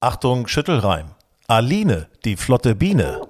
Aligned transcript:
Achtung, 0.00 0.46
Schüttelreim. 0.46 1.06
Aline, 1.48 2.06
die 2.24 2.36
flotte 2.36 2.76
Biene. 2.76 3.20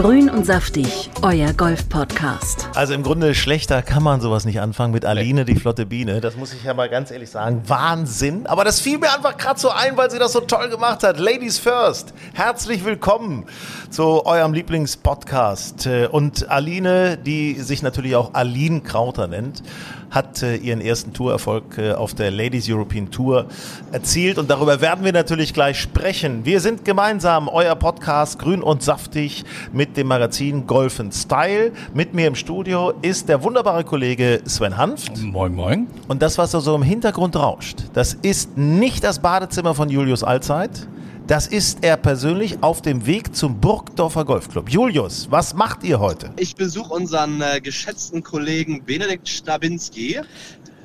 Grün 0.00 0.30
und 0.30 0.46
saftig, 0.46 1.10
euer 1.20 1.52
Golf-Podcast. 1.52 2.70
Also 2.74 2.94
im 2.94 3.02
Grunde 3.02 3.34
schlechter 3.34 3.82
kann 3.82 4.02
man 4.02 4.22
sowas 4.22 4.46
nicht 4.46 4.58
anfangen 4.58 4.94
mit 4.94 5.04
Aline, 5.04 5.44
die 5.44 5.56
flotte 5.56 5.84
Biene. 5.84 6.22
Das 6.22 6.36
muss 6.36 6.54
ich 6.54 6.64
ja 6.64 6.72
mal 6.72 6.88
ganz 6.88 7.10
ehrlich 7.10 7.28
sagen. 7.28 7.60
Wahnsinn. 7.66 8.46
Aber 8.46 8.64
das 8.64 8.80
fiel 8.80 8.96
mir 8.96 9.12
einfach 9.14 9.36
gerade 9.36 9.60
so 9.60 9.68
ein, 9.68 9.98
weil 9.98 10.10
sie 10.10 10.18
das 10.18 10.32
so 10.32 10.40
toll 10.40 10.70
gemacht 10.70 11.02
hat. 11.02 11.18
Ladies 11.18 11.58
first. 11.58 12.14
Herzlich 12.32 12.82
willkommen 12.82 13.44
zu 13.90 14.24
eurem 14.24 14.54
Lieblingspodcast. 14.54 15.86
Und 16.10 16.50
Aline, 16.50 17.18
die 17.18 17.60
sich 17.60 17.82
natürlich 17.82 18.16
auch 18.16 18.32
Aline 18.32 18.80
Krauter 18.80 19.26
nennt, 19.26 19.62
hat 20.10 20.42
äh, 20.42 20.56
ihren 20.56 20.80
ersten 20.80 21.12
Tourerfolg 21.12 21.78
äh, 21.78 21.92
auf 21.92 22.14
der 22.14 22.30
Ladies 22.30 22.68
European 22.68 23.10
Tour 23.10 23.46
erzielt 23.92 24.38
und 24.38 24.50
darüber 24.50 24.80
werden 24.80 25.04
wir 25.04 25.12
natürlich 25.12 25.54
gleich 25.54 25.78
sprechen. 25.78 26.44
Wir 26.44 26.60
sind 26.60 26.84
gemeinsam 26.84 27.48
euer 27.48 27.76
Podcast 27.76 28.38
Grün 28.38 28.62
und 28.62 28.82
Saftig 28.82 29.44
mit 29.72 29.89
dem 29.96 30.06
Magazin 30.06 30.66
Golf 30.66 31.00
and 31.00 31.14
Style. 31.14 31.72
Mit 31.94 32.14
mir 32.14 32.26
im 32.26 32.34
Studio 32.34 32.92
ist 33.02 33.28
der 33.28 33.42
wunderbare 33.42 33.84
Kollege 33.84 34.40
Sven 34.46 34.76
Hanft. 34.76 35.22
Moin, 35.22 35.54
moin. 35.54 35.86
Und 36.08 36.22
das, 36.22 36.38
was 36.38 36.52
da 36.52 36.60
so 36.60 36.74
im 36.74 36.82
Hintergrund 36.82 37.36
rauscht, 37.36 37.84
das 37.92 38.14
ist 38.14 38.56
nicht 38.56 39.04
das 39.04 39.20
Badezimmer 39.20 39.74
von 39.74 39.88
Julius 39.88 40.22
Allzeit. 40.22 40.88
Das 41.26 41.46
ist 41.46 41.84
er 41.84 41.96
persönlich 41.96 42.60
auf 42.60 42.82
dem 42.82 43.06
Weg 43.06 43.36
zum 43.36 43.60
Burgdorfer 43.60 44.24
Golfclub. 44.24 44.68
Julius, 44.68 45.28
was 45.30 45.54
macht 45.54 45.84
ihr 45.84 46.00
heute? 46.00 46.30
Ich 46.36 46.56
besuche 46.56 46.92
unseren 46.92 47.40
äh, 47.40 47.60
geschätzten 47.60 48.24
Kollegen 48.24 48.82
Benedikt 48.84 49.28
Stabinski 49.28 50.18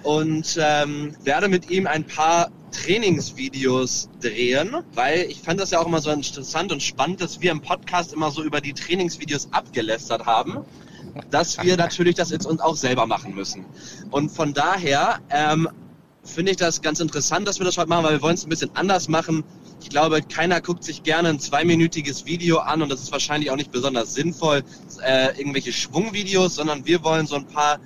und 0.05 0.57
ähm, 0.61 1.15
werde 1.23 1.47
mit 1.47 1.71
ihm 1.71 1.87
ein 1.87 2.05
paar 2.05 2.51
Trainingsvideos 2.71 4.07
drehen, 4.21 4.75
weil 4.93 5.21
ich 5.21 5.41
fand 5.41 5.59
das 5.59 5.71
ja 5.71 5.79
auch 5.79 5.87
immer 5.87 5.99
so 5.99 6.11
interessant 6.11 6.71
und 6.71 6.83
spannend, 6.83 7.21
dass 7.21 7.41
wir 7.41 7.51
im 7.51 7.59
Podcast 7.59 8.13
immer 8.13 8.29
so 8.29 8.43
über 8.43 8.61
die 8.61 8.73
Trainingsvideos 8.73 9.47
abgelästert 9.51 10.27
haben, 10.27 10.59
dass 11.31 11.61
wir 11.63 11.75
natürlich 11.77 12.13
das 12.13 12.29
jetzt 12.29 12.45
uns 12.45 12.61
auch 12.61 12.75
selber 12.75 13.07
machen 13.07 13.33
müssen. 13.33 13.65
Und 14.11 14.29
von 14.29 14.53
daher 14.53 15.21
ähm, 15.31 15.67
finde 16.23 16.51
ich 16.51 16.57
das 16.57 16.83
ganz 16.83 16.99
interessant, 16.99 17.47
dass 17.47 17.59
wir 17.59 17.65
das 17.65 17.75
heute 17.79 17.89
machen, 17.89 18.03
weil 18.03 18.13
wir 18.13 18.21
wollen 18.21 18.35
es 18.35 18.45
ein 18.45 18.49
bisschen 18.49 18.75
anders 18.75 19.07
machen. 19.07 19.43
Ich 19.81 19.89
glaube, 19.89 20.21
keiner 20.21 20.61
guckt 20.61 20.83
sich 20.83 21.01
gerne 21.01 21.29
ein 21.29 21.39
zweiminütiges 21.39 22.27
Video 22.27 22.59
an 22.59 22.83
und 22.83 22.91
das 22.91 23.01
ist 23.01 23.11
wahrscheinlich 23.11 23.49
auch 23.49 23.55
nicht 23.55 23.71
besonders 23.71 24.13
sinnvoll, 24.13 24.63
äh, 25.03 25.35
irgendwelche 25.39 25.73
Schwungvideos, 25.73 26.53
sondern 26.53 26.85
wir 26.85 27.03
wollen 27.03 27.25
so 27.25 27.35
ein 27.35 27.47
paar 27.47 27.79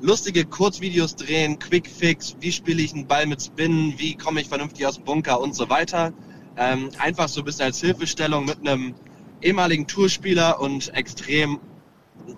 lustige 0.00 0.44
Kurzvideos 0.44 1.16
drehen, 1.16 1.58
Quick 1.58 1.88
Fix, 1.88 2.36
wie 2.40 2.52
spiele 2.52 2.82
ich 2.82 2.92
einen 2.92 3.06
Ball 3.06 3.26
mit 3.26 3.42
Spinnen, 3.42 3.94
wie 3.98 4.16
komme 4.16 4.40
ich 4.40 4.48
vernünftig 4.48 4.86
aus 4.86 4.96
dem 4.96 5.04
Bunker 5.04 5.40
und 5.40 5.54
so 5.54 5.68
weiter. 5.68 6.12
Ähm, 6.56 6.90
einfach 6.98 7.28
so 7.28 7.40
ein 7.40 7.44
bisschen 7.44 7.66
als 7.66 7.80
Hilfestellung 7.80 8.44
mit 8.44 8.58
einem 8.66 8.94
ehemaligen 9.42 9.86
Tourspieler 9.86 10.60
und 10.60 10.92
extrem 10.94 11.60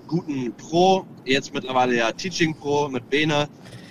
guten 0.07 0.55
Pro, 0.57 1.07
jetzt 1.25 1.55
mittlerweile 1.55 1.97
ja 1.97 2.13
Teaching 2.13 2.55
Pro 2.55 2.89
mit 2.89 3.09
Bene. 3.11 3.49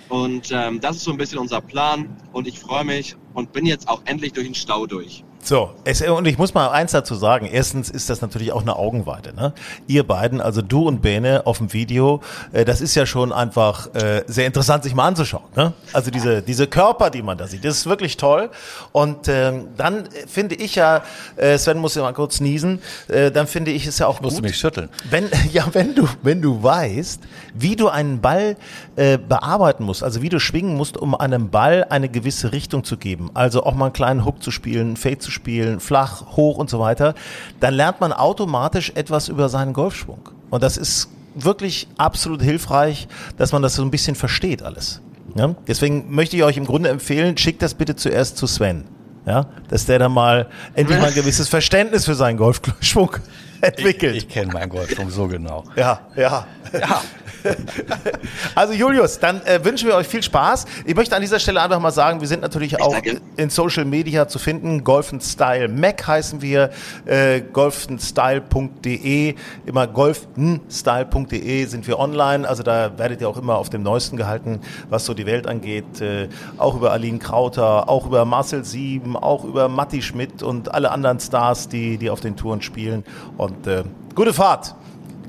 Und 0.08 0.50
ähm, 0.52 0.80
das 0.80 0.96
ist 0.96 1.04
so 1.04 1.10
ein 1.10 1.18
bisschen 1.18 1.38
unser 1.38 1.60
Plan 1.60 2.16
und 2.32 2.46
ich 2.46 2.58
freue 2.58 2.84
mich 2.84 3.16
und 3.34 3.52
bin 3.52 3.66
jetzt 3.66 3.88
auch 3.88 4.02
endlich 4.06 4.32
durch 4.32 4.46
den 4.46 4.54
Stau 4.54 4.86
durch. 4.86 5.24
So, 5.42 5.70
es, 5.84 6.02
und 6.02 6.26
ich 6.26 6.36
muss 6.36 6.52
mal 6.52 6.68
eins 6.68 6.92
dazu 6.92 7.14
sagen. 7.14 7.46
Erstens 7.46 7.88
ist 7.88 8.10
das 8.10 8.20
natürlich 8.20 8.52
auch 8.52 8.60
eine 8.60 8.76
Augenweite. 8.76 9.34
Ne? 9.34 9.52
Ihr 9.86 10.06
beiden, 10.06 10.40
also 10.40 10.60
du 10.62 10.86
und 10.86 11.00
Bene 11.00 11.46
auf 11.46 11.58
dem 11.58 11.72
Video, 11.72 12.20
äh, 12.52 12.64
das 12.64 12.80
ist 12.80 12.94
ja 12.94 13.06
schon 13.06 13.32
einfach 13.32 13.94
äh, 13.94 14.24
sehr 14.26 14.46
interessant, 14.46 14.84
sich 14.84 14.94
mal 14.94 15.06
anzuschauen. 15.06 15.44
Ne? 15.56 15.72
Also 15.92 16.10
diese, 16.10 16.42
diese 16.42 16.66
Körper, 16.66 17.10
die 17.10 17.22
man 17.22 17.38
da 17.38 17.46
sieht, 17.46 17.64
das 17.64 17.78
ist 17.78 17.86
wirklich 17.86 18.16
toll. 18.16 18.50
Und 18.92 19.28
ähm, 19.28 19.68
dann 19.76 20.08
finde 20.26 20.54
ich 20.54 20.74
ja, 20.74 21.02
äh, 21.36 21.56
Sven 21.56 21.78
muss 21.78 21.94
ja 21.94 22.02
mal 22.02 22.12
kurz 22.12 22.40
niesen, 22.40 22.80
äh, 23.08 23.30
dann 23.30 23.46
finde 23.46 23.70
ich 23.70 23.86
es 23.86 23.98
ja 23.98 24.06
auch 24.06 24.20
Musst 24.20 24.36
gut, 24.36 24.44
du 24.44 24.48
mich 24.48 24.58
schütteln. 24.58 24.88
wenn, 25.08 25.30
ja, 25.52 25.66
wenn 25.72 25.94
du, 25.94 26.06
wenn 26.22 26.42
du 26.42 26.62
weißt, 26.62 27.22
wie 27.54 27.76
du 27.76 27.88
einen 27.88 28.20
Ball 28.20 28.56
äh, 28.96 29.16
bearbeiten 29.16 29.84
musst, 29.84 30.02
also 30.02 30.20
wie 30.20 30.28
du 30.28 30.40
schwingen 30.40 30.76
musst, 30.76 30.96
um 30.96 31.14
einem 31.14 31.50
Ball 31.50 31.86
eine 31.88 32.08
gewisse 32.08 32.52
Richtung 32.52 32.84
zu 32.84 32.96
geben, 32.96 33.30
also 33.34 33.64
auch 33.64 33.74
mal 33.74 33.86
einen 33.86 33.94
kleinen 33.94 34.24
Hook 34.24 34.42
zu 34.42 34.50
spielen, 34.50 34.96
Fade 34.96 35.18
zu 35.18 35.27
spielen, 35.30 35.80
flach, 35.80 36.36
hoch 36.36 36.58
und 36.58 36.70
so 36.70 36.80
weiter, 36.80 37.14
dann 37.60 37.74
lernt 37.74 38.00
man 38.00 38.12
automatisch 38.12 38.92
etwas 38.94 39.28
über 39.28 39.48
seinen 39.48 39.72
Golfschwung. 39.72 40.30
Und 40.50 40.62
das 40.62 40.76
ist 40.76 41.08
wirklich 41.34 41.88
absolut 41.96 42.42
hilfreich, 42.42 43.08
dass 43.36 43.52
man 43.52 43.62
das 43.62 43.74
so 43.74 43.82
ein 43.82 43.90
bisschen 43.90 44.14
versteht 44.14 44.62
alles. 44.62 45.00
Ja? 45.34 45.54
Deswegen 45.66 46.14
möchte 46.14 46.36
ich 46.36 46.42
euch 46.42 46.56
im 46.56 46.64
Grunde 46.64 46.88
empfehlen, 46.88 47.36
schickt 47.36 47.62
das 47.62 47.74
bitte 47.74 47.96
zuerst 47.96 48.36
zu 48.36 48.46
Sven. 48.46 48.84
Ja? 49.26 49.46
Dass 49.68 49.86
der 49.86 49.98
dann 49.98 50.12
mal 50.12 50.48
endlich 50.74 50.98
mal 50.98 51.08
ein 51.08 51.14
gewisses 51.16 51.48
Verständnis 51.48 52.04
für 52.04 52.14
seinen 52.14 52.36
Golfschwung 52.36 53.16
entwickelt. 53.60 54.16
Ich, 54.16 54.24
ich 54.24 54.28
kenne 54.28 54.52
meinen 54.52 54.68
Golfschwung 54.68 55.10
so 55.10 55.26
genau. 55.28 55.64
Ja, 55.76 56.00
ja. 56.16 56.46
Ja. 56.72 57.02
Also 58.54 58.72
Julius, 58.72 59.18
dann 59.18 59.40
äh, 59.42 59.64
wünschen 59.64 59.88
wir 59.88 59.94
euch 59.94 60.06
viel 60.06 60.22
Spaß. 60.22 60.66
Ich 60.84 60.94
möchte 60.94 61.14
an 61.14 61.22
dieser 61.22 61.38
Stelle 61.38 61.62
einfach 61.62 61.80
mal 61.80 61.90
sagen, 61.90 62.20
wir 62.20 62.28
sind 62.28 62.42
natürlich 62.42 62.80
auch 62.80 62.92
danke. 62.92 63.20
in 63.36 63.50
Social 63.50 63.84
Media 63.84 64.28
zu 64.28 64.38
finden. 64.38 64.84
Golf 64.84 65.12
Style 65.20 65.68
Mac 65.68 66.06
heißen 66.06 66.42
wir, 66.42 66.70
äh, 67.06 67.40
golfenstyle.de, 67.40 69.34
immer 69.66 69.86
golfenstyle.de 69.86 71.64
sind 71.66 71.86
wir 71.86 71.98
online. 71.98 72.48
Also 72.48 72.62
da 72.62 72.98
werdet 72.98 73.20
ihr 73.20 73.28
auch 73.28 73.36
immer 73.38 73.56
auf 73.56 73.70
dem 73.70 73.82
Neuesten 73.82 74.16
gehalten, 74.16 74.60
was 74.88 75.04
so 75.04 75.14
die 75.14 75.26
Welt 75.26 75.46
angeht. 75.46 76.00
Äh, 76.00 76.28
auch 76.58 76.74
über 76.74 76.92
Aline 76.92 77.18
Krauter, 77.18 77.88
auch 77.88 78.06
über 78.06 78.24
Marcel 78.24 78.64
Sieben, 78.64 79.16
auch 79.16 79.44
über 79.44 79.68
Matti 79.68 80.02
Schmidt 80.02 80.42
und 80.42 80.74
alle 80.74 80.90
anderen 80.90 81.20
Stars, 81.20 81.68
die, 81.68 81.98
die 81.98 82.10
auf 82.10 82.20
den 82.20 82.36
Touren 82.36 82.62
spielen. 82.62 83.04
Und 83.36 83.47
äh, 83.66 83.84
gute 84.14 84.32
Fahrt. 84.32 84.74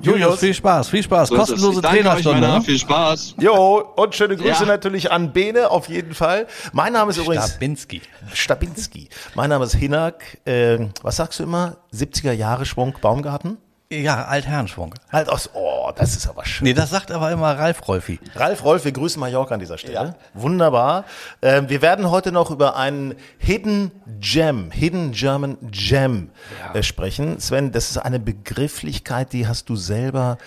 Julius, 0.01 0.39
viel 0.39 0.53
Spaß, 0.53 0.87
viel 0.89 1.03
Spaß. 1.03 1.27
So. 1.27 1.35
Kostenlose 1.35 1.81
Trainerstunde. 1.81 2.39
Ne? 2.39 2.61
Viel 2.61 2.79
Spaß. 2.79 3.35
Jo, 3.37 3.83
und 3.97 4.15
schöne 4.15 4.37
Grüße 4.37 4.61
Ja. 4.63 4.65
natürlich 4.65 5.11
an 5.11 5.33
Bene 5.33 5.69
auf 5.69 5.89
jeden 5.89 6.13
Fall. 6.13 6.47
Mein 6.71 6.93
Name 6.93 7.11
ist 7.11 7.17
übrigens 7.17 7.49
Stabinski. 7.49 8.01
Stabinski. 8.33 9.09
Mein 9.35 9.49
Name 9.49 9.65
ist 9.65 9.75
Hinak. 9.75 10.23
Äh, 10.45 10.87
was 11.01 11.17
sagst 11.17 11.39
du 11.39 11.43
immer? 11.43 11.75
70er 11.93 12.31
Jahre 12.31 12.65
Schwung 12.65 12.95
Baumgarten? 13.01 13.57
Ja, 13.91 14.25
Altherrenschwung. 14.25 14.93
Halt 15.11 15.29
aus. 15.29 15.49
Oh, 15.55 15.91
das 15.95 16.15
ist 16.15 16.27
aber 16.27 16.45
schön. 16.45 16.65
Nee, 16.67 16.75
das 16.75 16.91
sagt 16.91 17.11
aber 17.11 17.31
immer 17.31 17.57
Ralf 17.57 17.87
Rolfi. 17.87 18.19
Ralf 18.35 18.63
Rolf, 18.63 18.85
wir 18.85 18.91
grüßen 18.91 19.19
Mallorca 19.19 19.55
an 19.55 19.59
dieser 19.59 19.79
Stelle. 19.79 20.15
Wunderbar. 20.35 21.05
Ähm, 21.41 21.69
wir 21.69 21.81
werden 21.81 22.11
heute 22.11 22.31
noch 22.31 22.51
über 22.51 22.75
einen 22.75 23.15
Hidden 23.39 23.89
Gem, 24.19 24.69
Hidden 24.69 25.11
German 25.13 25.57
Gem 25.71 26.29
äh, 26.75 26.83
sprechen. 26.83 27.39
Sven, 27.39 27.71
das 27.71 27.89
ist 27.89 27.97
eine 27.97 28.19
Begrifflichkeit, 28.19 29.33
die 29.33 29.47
hast 29.47 29.69
du 29.69 29.75
selber 29.75 30.37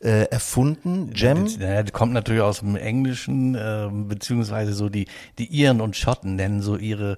äh, 0.00 0.24
erfunden. 0.24 1.10
Gem? 1.14 1.44
Naja, 1.58 1.82
die 1.82 1.92
kommt 1.92 2.12
natürlich 2.12 2.42
aus 2.42 2.60
dem 2.60 2.76
Englischen, 2.76 3.56
ähm, 3.58 4.08
beziehungsweise 4.08 4.74
so 4.74 4.90
die, 4.90 5.06
die 5.38 5.46
Iren 5.46 5.80
und 5.80 5.96
Schotten 5.96 6.36
nennen 6.36 6.60
so 6.60 6.76
ihre, 6.76 7.16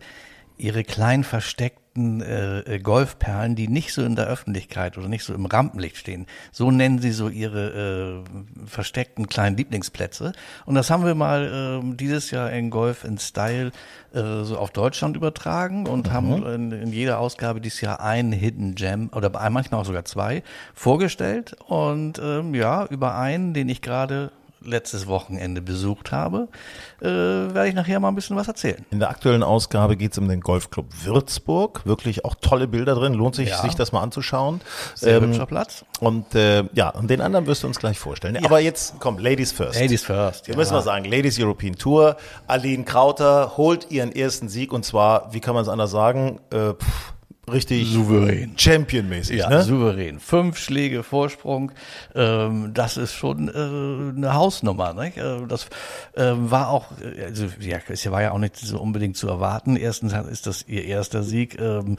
ihre 0.63 0.85
klein 0.85 1.25
versteckten 1.25 2.23
äh, 2.23 2.61
äh, 2.61 2.79
Golfperlen, 2.79 3.55
die 3.55 3.69
nicht 3.69 3.93
so 3.93 4.03
in 4.03 4.17
der 4.17 4.27
Öffentlichkeit 4.27 4.97
oder 4.97 5.09
nicht 5.09 5.25
so 5.25 5.35
im 5.35 5.45
Rampenlicht 5.45 5.97
stehen. 5.97 6.27
So 6.51 6.71
nennen 6.71 7.01
sie 7.01 7.11
so 7.11 7.29
ihre 7.29 8.23
äh, 8.25 8.67
versteckten 8.67 9.29
kleinen 9.29 9.57
Lieblingsplätze. 9.59 10.33
Und 10.65 10.75
das 10.75 10.89
haben 10.89 11.05
wir 11.05 11.15
mal 11.15 11.83
äh, 11.83 11.97
dieses 11.97 12.31
Jahr 12.31 12.51
in 12.51 12.71
Golf 12.71 13.05
in 13.05 13.19
Style 13.19 13.73
äh, 14.15 14.45
so 14.45 14.57
auf 14.57 14.71
Deutschland 14.71 15.17
übertragen 15.17 15.87
und 15.87 16.11
haben 16.13 16.47
in, 16.47 16.73
in 16.73 16.93
jeder 16.93 17.19
Ausgabe 17.19 17.61
dieses 17.61 17.83
Jahr 17.83 18.01
einen 18.01 18.33
Hidden 18.33 18.75
Gem 18.75 19.11
oder 19.15 19.29
bei- 19.29 19.51
manchmal 19.51 19.81
auch 19.81 19.87
sogar 19.87 20.07
zwei 20.07 20.43
vorgestellt. 20.75 21.57
Und 21.67 22.19
ähm, 22.25 22.55
ja, 22.55 22.87
über 22.87 23.17
einen, 23.19 23.53
den 23.53 23.69
ich 23.69 23.83
gerade 23.83 24.31
letztes 24.65 25.07
Wochenende 25.07 25.61
besucht 25.63 26.13
habe, 26.13 26.49
äh, 27.01 27.07
werde 27.07 27.69
ich 27.69 27.75
nachher 27.75 28.01
mal 28.01 28.09
ein 28.09 28.15
bisschen 28.15 28.37
was 28.37 28.49
erzählen. 28.49 28.85
In 28.91 28.99
der 29.01 29.11
aktuellen 29.11 29.43
Ausgabe 29.43 29.97
geht 29.97 30.13
es 30.13 30.19
um 30.19 30.29
den 30.29 30.41
Golfclub 30.41 30.87
Würzburg. 31.05 31.83
Wirklich 31.85 32.25
auch 32.25 32.35
tolle 32.41 32.69
Bilder 32.69 32.95
drin. 32.95 33.15
Lohnt 33.15 33.35
sich, 33.35 33.49
Ja. 33.51 33.59
sich 33.63 33.75
das 33.75 33.93
mal 33.93 34.01
anzuschauen. 34.03 34.61
Sehr 34.95 35.17
Ähm, 35.19 35.29
hübscher 35.29 35.47
Platz. 35.47 35.85
Und 36.01 36.35
äh, 36.35 36.65
ja, 36.75 36.91
und 36.91 37.09
den 37.09 37.21
anderen 37.21 37.47
wirst 37.47 37.63
du 37.63 37.67
uns 37.67 37.79
gleich 37.79 37.99
vorstellen. 37.99 38.43
Aber 38.45 38.61
jetzt 38.61 38.95
komm, 38.99 39.19
Ladies 39.19 39.53
first. 39.53 39.79
Ladies 39.81 40.03
first. 40.05 40.49
Wir 40.49 40.57
müssen 40.57 40.73
mal 40.75 40.83
sagen, 40.83 41.05
Ladies 41.05 41.39
European 41.41 41.75
Tour. 41.77 42.17
Aline 42.47 42.85
Krauter 42.85 43.57
holt 43.57 43.91
ihren 43.91 44.13
ersten 44.13 44.49
Sieg 44.49 44.73
und 44.73 44.85
zwar, 44.85 45.33
wie 45.33 45.41
kann 45.41 45.55
man 45.55 45.63
es 45.63 45.69
anders 45.69 45.91
sagen, 45.91 46.41
äh, 46.51 46.73
pff, 46.75 47.13
richtig 47.51 47.89
Souverän. 47.89 48.55
Championmäßig. 48.57 49.39
Ja, 49.39 49.49
ne? 49.49 49.63
souverän. 49.63 50.21
Fünf 50.21 50.59
Schläge 50.59 51.03
Vorsprung, 51.03 51.73
ähm, 52.15 52.73
das 52.75 52.97
ist 52.97 53.15
schon 53.15 53.49
äh, 53.49 54.17
eine 54.17 54.35
Hausnummer. 54.35 54.95
Nicht? 54.95 55.17
Äh, 55.17 55.47
das 55.49 55.69
ähm, 56.17 56.51
war 56.51 56.69
auch, 56.69 56.87
äh, 57.01 57.25
also 57.25 57.47
ja, 57.61 57.79
es 57.89 58.11
war 58.11 58.23
ja 58.23 58.33
auch 58.33 58.39
nicht 58.39 58.57
so 58.57 58.81
unbedingt 58.81 59.17
zu 59.17 59.29
erwarten. 59.29 59.77
Erstens 59.77 60.13
ist 60.31 60.47
das 60.47 60.65
ihr 60.69 60.85
erster 60.85 61.23
Sieg. 61.23 61.59
Ähm, 61.61 61.97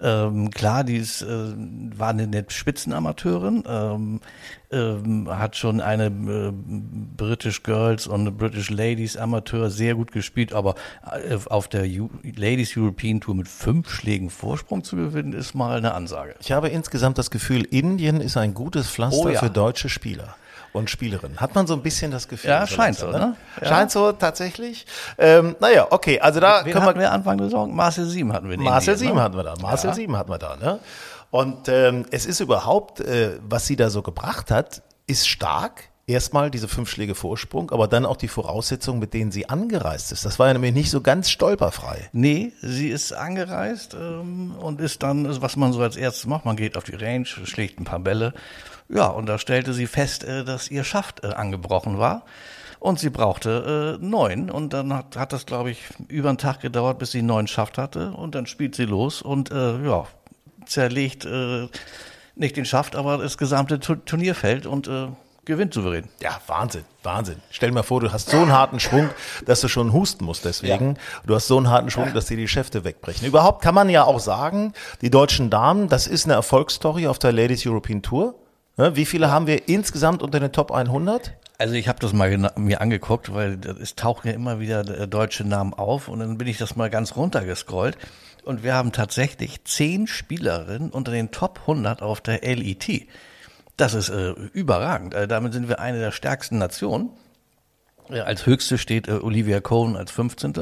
ähm, 0.00 0.50
klar, 0.50 0.84
die 0.84 0.96
ist, 0.96 1.22
äh, 1.22 1.26
war 1.26 2.10
eine 2.10 2.26
nette 2.26 2.52
Spitzenamateurin, 2.52 3.64
ähm, 3.66 4.20
ähm, 4.70 5.28
hat 5.30 5.56
schon 5.56 5.80
eine 5.80 6.06
äh, 6.06 6.52
British 7.16 7.62
Girls 7.62 8.06
und 8.06 8.20
eine 8.20 8.32
British 8.32 8.68
Ladies 8.70 9.16
Amateur 9.16 9.70
sehr 9.70 9.94
gut 9.94 10.12
gespielt, 10.12 10.52
aber 10.52 10.74
äh, 11.28 11.36
auf 11.46 11.68
der 11.68 11.84
Eu 11.84 12.08
Ladies 12.22 12.76
European 12.76 13.20
Tour 13.20 13.34
mit 13.34 13.48
fünf 13.48 13.88
Schlägen 13.88 14.28
Vorsprung 14.28 14.84
zu 14.84 14.96
gewinnen, 14.96 15.32
ist 15.32 15.54
mal 15.54 15.78
eine 15.78 15.94
Ansage. 15.94 16.34
Ich 16.40 16.52
habe 16.52 16.68
insgesamt 16.68 17.16
das 17.16 17.30
Gefühl, 17.30 17.64
Indien 17.64 18.20
ist 18.20 18.36
ein 18.36 18.52
gutes 18.54 18.90
Pflaster 18.90 19.26
Oh 19.26 19.28
ja. 19.28 19.40
für 19.40 19.50
deutsche 19.50 19.88
Spieler. 19.88 20.36
Und 20.76 20.90
Spielerinnen. 20.90 21.38
Hat 21.38 21.54
man 21.54 21.66
so 21.66 21.72
ein 21.72 21.82
bisschen 21.82 22.10
das 22.10 22.28
Gefühl? 22.28 22.50
Ja, 22.50 22.66
scheint 22.66 22.98
so, 22.98 23.06
langsam, 23.06 23.30
ne? 23.30 23.36
Ja. 23.62 23.66
Scheint 23.66 23.90
so, 23.90 24.12
tatsächlich. 24.12 24.84
Ähm, 25.16 25.56
naja, 25.58 25.86
okay, 25.88 26.20
also 26.20 26.38
da 26.38 26.64
Wen 26.64 26.72
können 26.72 26.84
wir 26.84 26.96
wir 26.96 27.12
Anfang 27.12 27.38
der 27.38 27.46
Saison? 27.46 27.74
Marcel 27.74 28.04
Sieben 28.04 28.32
hatten 28.34 28.50
wir 28.50 28.58
Marcel 28.58 28.92
Indien, 28.92 29.08
Sieben 29.08 29.16
ne? 29.16 29.22
hatten 29.22 29.36
wir 29.36 29.42
da. 29.42 29.54
Marcel 29.62 29.90
Ja. 29.90 29.94
Sieben 29.94 30.16
hatten 30.18 30.30
wir 30.30 30.38
da, 30.38 30.56
ne? 30.56 30.80
Und 31.30 31.68
ähm, 31.68 32.04
es 32.10 32.26
ist 32.26 32.40
überhaupt, 32.40 33.00
äh, 33.00 33.38
was 33.48 33.66
sie 33.66 33.76
da 33.76 33.88
so 33.88 34.02
gebracht 34.02 34.50
hat, 34.50 34.82
ist 35.06 35.26
stark. 35.26 35.84
Erstmal 36.08 36.52
diese 36.52 36.68
fünf 36.68 36.88
Schläge 36.88 37.16
Vorsprung, 37.16 37.72
aber 37.72 37.88
dann 37.88 38.06
auch 38.06 38.16
die 38.16 38.28
Voraussetzungen, 38.28 39.00
mit 39.00 39.12
denen 39.12 39.32
sie 39.32 39.48
angereist 39.48 40.12
ist. 40.12 40.24
Das 40.24 40.38
war 40.38 40.46
ja 40.46 40.52
nämlich 40.52 40.72
nicht 40.72 40.90
so 40.90 41.00
ganz 41.00 41.30
stolperfrei. 41.30 42.10
Nee, 42.12 42.52
sie 42.60 42.88
ist 42.90 43.12
angereist 43.12 43.94
ähm, 43.94 44.54
und 44.60 44.80
ist 44.80 45.02
dann, 45.02 45.40
was 45.42 45.56
man 45.56 45.72
so 45.72 45.80
als 45.80 45.96
erstes 45.96 46.26
macht, 46.26 46.44
man 46.44 46.54
geht 46.54 46.76
auf 46.76 46.84
die 46.84 46.94
Range, 46.94 47.24
schlägt 47.24 47.80
ein 47.80 47.84
paar 47.84 47.98
Bälle. 47.98 48.34
Ja, 48.88 49.06
und 49.06 49.26
da 49.26 49.38
stellte 49.38 49.72
sie 49.72 49.86
fest, 49.86 50.24
äh, 50.24 50.44
dass 50.44 50.70
ihr 50.70 50.84
Schaft 50.84 51.24
äh, 51.24 51.28
angebrochen 51.28 51.98
war. 51.98 52.22
Und 52.78 53.00
sie 53.00 53.10
brauchte 53.10 53.98
äh, 54.00 54.04
neun. 54.04 54.50
Und 54.50 54.72
dann 54.72 54.92
hat, 54.92 55.16
hat 55.16 55.32
das, 55.32 55.46
glaube 55.46 55.70
ich, 55.70 55.82
über 56.08 56.28
einen 56.28 56.38
Tag 56.38 56.60
gedauert, 56.60 56.98
bis 56.98 57.10
sie 57.10 57.22
neuen 57.22 57.46
Schaft 57.48 57.78
hatte. 57.78 58.12
Und 58.12 58.34
dann 58.34 58.46
spielt 58.46 58.74
sie 58.76 58.84
los 58.84 59.22
und 59.22 59.50
äh, 59.50 59.82
ja, 59.84 60.04
zerlegt 60.66 61.24
äh, 61.24 61.68
nicht 62.36 62.56
den 62.56 62.64
Schaft, 62.66 62.94
aber 62.94 63.18
das 63.18 63.38
gesamte 63.38 63.80
Tu- 63.80 63.94
Turnierfeld 63.96 64.66
und 64.66 64.88
äh, 64.88 65.08
gewinnt 65.46 65.72
souverän. 65.72 66.08
Ja, 66.20 66.38
Wahnsinn, 66.48 66.84
Wahnsinn. 67.02 67.36
Stell 67.50 67.70
dir 67.70 67.74
mal 67.76 67.82
vor, 67.82 68.00
du 68.00 68.12
hast 68.12 68.28
so 68.28 68.36
einen 68.36 68.52
harten 68.52 68.78
Schwung, 68.78 69.08
dass 69.46 69.62
du 69.62 69.68
schon 69.68 69.92
husten 69.92 70.24
musst 70.24 70.44
deswegen. 70.44 70.98
Du 71.24 71.34
hast 71.34 71.46
so 71.46 71.56
einen 71.56 71.70
harten 71.70 71.88
Schwung, 71.90 72.12
dass 72.12 72.26
dir 72.26 72.36
die 72.36 72.48
Schäfte 72.48 72.84
wegbrechen. 72.84 73.26
Überhaupt 73.26 73.62
kann 73.62 73.74
man 73.74 73.88
ja 73.88 74.04
auch 74.04 74.20
sagen, 74.20 74.74
die 75.00 75.10
deutschen 75.10 75.48
Damen, 75.48 75.88
das 75.88 76.06
ist 76.06 76.26
eine 76.26 76.34
Erfolgsstory 76.34 77.06
auf 77.06 77.18
der 77.18 77.32
Ladies 77.32 77.64
European 77.66 78.02
Tour. 78.02 78.34
Ne, 78.76 78.94
Wie 78.94 79.06
viele 79.06 79.30
haben 79.30 79.46
wir 79.46 79.68
insgesamt 79.68 80.22
unter 80.22 80.38
den 80.38 80.52
Top 80.52 80.70
100? 80.70 81.32
Also 81.58 81.74
ich 81.74 81.88
habe 81.88 81.98
das 81.98 82.12
mal 82.12 82.50
mir 82.56 82.80
angeguckt, 82.82 83.32
weil 83.32 83.58
es 83.80 83.94
tauchen 83.94 84.28
ja 84.28 84.34
immer 84.34 84.60
wieder 84.60 84.86
äh, 84.86 85.08
deutsche 85.08 85.44
Namen 85.44 85.72
auf 85.72 86.08
und 86.08 86.18
dann 86.18 86.36
bin 86.36 86.46
ich 86.46 86.58
das 86.58 86.76
mal 86.76 86.90
ganz 86.90 87.16
runtergescrollt 87.16 87.96
und 88.44 88.62
wir 88.62 88.74
haben 88.74 88.92
tatsächlich 88.92 89.64
zehn 89.64 90.06
Spielerinnen 90.06 90.90
unter 90.90 91.10
den 91.10 91.30
Top 91.30 91.60
100 91.60 92.02
auf 92.02 92.20
der 92.20 92.42
LET. 92.42 93.06
Das 93.78 93.94
ist 93.94 94.10
äh, 94.10 94.32
überragend. 94.52 95.14
Äh, 95.14 95.26
damit 95.26 95.54
sind 95.54 95.68
wir 95.70 95.80
eine 95.80 95.98
der 95.98 96.12
stärksten 96.12 96.58
Nationen. 96.58 97.08
Äh, 98.10 98.20
Als 98.20 98.46
höchste 98.46 98.78
steht 98.78 99.08
äh, 99.08 99.12
Olivia 99.12 99.60
Cohn 99.60 99.96
als 99.96 100.10
15. 100.10 100.54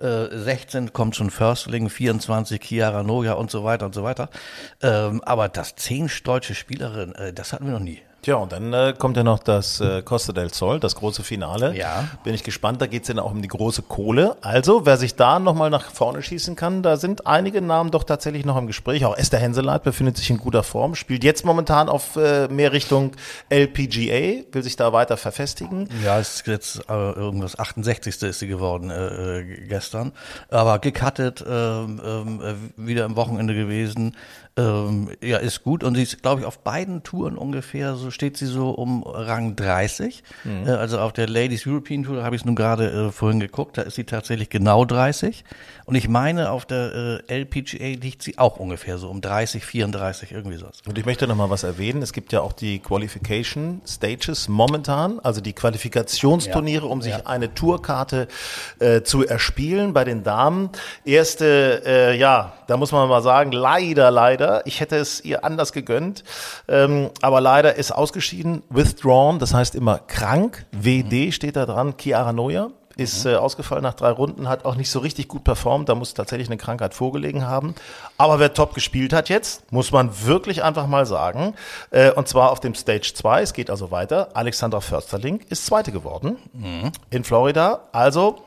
Äh, 0.00 0.26
16 0.30 0.92
kommt 0.92 1.16
schon 1.16 1.30
Förstling, 1.30 1.88
24 1.90 2.62
Chiara 2.62 3.02
Noja 3.02 3.34
und 3.34 3.50
so 3.50 3.64
weiter 3.64 3.86
und 3.86 3.94
so 3.94 4.02
weiter. 4.02 4.28
Ähm, 4.82 5.22
aber 5.24 5.48
das 5.48 5.74
zehn 5.76 6.10
deutsche 6.24 6.54
Spielerinnen, 6.54 7.14
äh, 7.14 7.32
das 7.32 7.52
hatten 7.52 7.66
wir 7.66 7.72
noch 7.72 7.80
nie. 7.80 8.00
Tja, 8.22 8.34
und 8.34 8.50
dann 8.50 8.72
äh, 8.72 8.94
kommt 8.98 9.16
ja 9.16 9.22
noch 9.22 9.38
das 9.38 9.80
äh, 9.80 10.02
Costa 10.02 10.32
del 10.32 10.52
Sol, 10.52 10.80
das 10.80 10.96
große 10.96 11.22
Finale. 11.22 11.76
Ja. 11.76 12.08
Bin 12.24 12.34
ich 12.34 12.42
gespannt, 12.42 12.82
da 12.82 12.86
geht's 12.86 13.06
dann 13.06 13.20
auch 13.20 13.30
um 13.30 13.42
die 13.42 13.48
große 13.48 13.82
Kohle. 13.82 14.36
Also, 14.40 14.84
wer 14.84 14.96
sich 14.96 15.14
da 15.14 15.38
nochmal 15.38 15.70
nach 15.70 15.90
vorne 15.90 16.20
schießen 16.20 16.56
kann, 16.56 16.82
da 16.82 16.96
sind 16.96 17.28
einige 17.28 17.62
Namen 17.62 17.92
doch 17.92 18.02
tatsächlich 18.02 18.44
noch 18.44 18.56
im 18.56 18.66
Gespräch. 18.66 19.04
Auch 19.04 19.16
Esther 19.16 19.38
Henseleit 19.38 19.84
befindet 19.84 20.16
sich 20.16 20.30
in 20.30 20.38
guter 20.38 20.64
Form, 20.64 20.96
spielt 20.96 21.22
jetzt 21.22 21.44
momentan 21.44 21.88
auf 21.88 22.16
äh, 22.16 22.48
mehr 22.48 22.72
Richtung 22.72 23.12
LPGA, 23.50 24.44
will 24.52 24.62
sich 24.64 24.74
da 24.74 24.92
weiter 24.92 25.16
verfestigen. 25.16 25.88
Ja, 26.04 26.18
es 26.18 26.36
ist 26.36 26.46
jetzt 26.48 26.90
äh, 26.90 26.92
irgendwas 26.92 27.56
68. 27.56 28.20
ist 28.22 28.40
sie 28.40 28.48
geworden 28.48 28.90
äh, 28.90 29.38
äh, 29.38 29.66
gestern. 29.68 30.12
Aber 30.50 30.80
gecuttet, 30.80 31.44
ähm, 31.48 32.00
ähm, 32.04 32.40
äh, 32.42 32.54
wieder 32.76 33.04
am 33.04 33.14
Wochenende 33.14 33.54
gewesen. 33.54 34.16
Ähm, 34.58 35.10
ja, 35.22 35.38
ist 35.38 35.62
gut. 35.62 35.84
Und 35.84 35.94
sie 35.94 36.02
ist, 36.02 36.20
glaube 36.20 36.40
ich, 36.40 36.46
auf 36.46 36.58
beiden 36.58 37.04
Touren 37.04 37.38
ungefähr, 37.38 37.94
so 37.94 38.07
steht 38.10 38.36
sie 38.36 38.46
so 38.46 38.70
um 38.70 39.02
Rang 39.02 39.56
30. 39.56 40.22
Äh, 40.44 40.70
also 40.70 40.98
auf 40.98 41.12
der 41.12 41.28
Ladies 41.28 41.66
European 41.66 42.04
Tour, 42.04 42.16
da 42.16 42.24
habe 42.24 42.36
ich 42.36 42.42
es 42.42 42.46
nun 42.46 42.56
gerade 42.56 42.90
äh, 42.90 43.12
vorhin 43.12 43.40
geguckt, 43.40 43.78
da 43.78 43.82
ist 43.82 43.94
sie 43.94 44.04
tatsächlich 44.04 44.50
genau 44.50 44.84
30. 44.84 45.44
Und 45.84 45.94
ich 45.94 46.08
meine, 46.08 46.50
auf 46.50 46.66
der 46.66 47.22
äh, 47.28 47.40
LPGA 47.40 47.98
liegt 47.98 48.22
sie 48.22 48.36
auch 48.38 48.58
ungefähr 48.58 48.98
so 48.98 49.08
um 49.08 49.20
30, 49.20 49.64
34, 49.64 50.32
irgendwie 50.32 50.58
sowas. 50.58 50.82
Und 50.86 50.98
ich 50.98 51.06
möchte 51.06 51.26
noch 51.26 51.36
mal 51.36 51.48
was 51.48 51.62
erwähnen. 51.62 52.02
Es 52.02 52.12
gibt 52.12 52.32
ja 52.32 52.40
auch 52.42 52.52
die 52.52 52.78
Qualification 52.78 53.80
Stages 53.86 54.48
momentan, 54.48 55.18
also 55.20 55.40
die 55.40 55.54
Qualifikationsturniere, 55.54 56.86
um 56.86 57.00
sich 57.00 57.26
eine 57.26 57.54
Tourkarte 57.54 58.28
äh, 58.80 59.02
zu 59.02 59.26
erspielen 59.26 59.94
bei 59.94 60.04
den 60.04 60.24
Damen. 60.24 60.70
Erste, 61.04 61.82
äh, 61.86 62.18
ja, 62.18 62.52
da 62.66 62.76
muss 62.76 62.92
man 62.92 63.08
mal 63.08 63.22
sagen, 63.22 63.52
leider, 63.52 64.10
leider. 64.10 64.66
Ich 64.66 64.80
hätte 64.80 64.96
es 64.96 65.24
ihr 65.24 65.44
anders 65.44 65.72
gegönnt, 65.72 66.22
ähm, 66.68 67.10
aber 67.22 67.40
leider 67.40 67.76
ist 67.76 67.92
ausgeschieden, 67.98 68.62
withdrawn, 68.70 69.38
das 69.38 69.52
heißt 69.52 69.74
immer 69.74 69.98
krank. 69.98 70.66
WD 70.72 71.32
steht 71.34 71.56
da 71.56 71.66
dran, 71.66 71.94
Chiara 71.98 72.32
Noja 72.32 72.70
ist 72.98 73.24
äh, 73.24 73.36
ausgefallen 73.36 73.82
nach 73.82 73.94
drei 73.94 74.10
Runden, 74.10 74.48
hat 74.48 74.64
auch 74.64 74.74
nicht 74.74 74.90
so 74.90 74.98
richtig 74.98 75.28
gut 75.28 75.44
performt, 75.44 75.88
da 75.88 75.94
muss 75.94 76.14
tatsächlich 76.14 76.48
eine 76.48 76.58
Krankheit 76.58 76.94
vorgelegen 76.94 77.46
haben. 77.46 77.74
Aber 78.18 78.38
wer 78.40 78.52
top 78.52 78.74
gespielt 78.74 79.12
hat 79.12 79.28
jetzt, 79.28 79.72
muss 79.72 79.92
man 79.92 80.10
wirklich 80.24 80.62
einfach 80.64 80.86
mal 80.86 81.06
sagen, 81.06 81.54
äh, 81.90 82.10
und 82.10 82.28
zwar 82.28 82.50
auf 82.50 82.60
dem 82.60 82.74
Stage 82.74 83.12
2, 83.14 83.42
es 83.42 83.52
geht 83.52 83.70
also 83.70 83.90
weiter, 83.90 84.28
Alexandra 84.34 84.80
Försterling 84.80 85.40
ist 85.48 85.66
Zweite 85.66 85.92
geworden 85.92 86.36
in 87.10 87.24
Florida, 87.24 87.88
also 87.92 88.42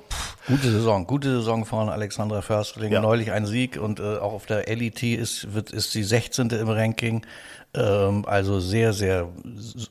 Gute 0.48 0.72
Saison, 0.72 1.06
gute 1.06 1.30
Saison 1.30 1.66
von 1.66 1.90
Alexandra 1.90 2.42
Förstling. 2.42 2.92
Ja. 2.92 3.00
Neulich 3.00 3.32
ein 3.32 3.46
Sieg 3.46 3.80
und 3.80 4.00
äh, 4.00 4.18
auch 4.18 4.34
auf 4.34 4.46
der 4.46 4.68
LET 4.68 5.04
ist, 5.04 5.54
wird, 5.54 5.72
ist 5.72 5.92
sie 5.92 6.04
16. 6.04 6.50
im 6.50 6.70
Ranking. 6.70 7.26
Ähm, 7.74 8.26
also 8.26 8.60
sehr, 8.60 8.92
sehr, 8.92 9.30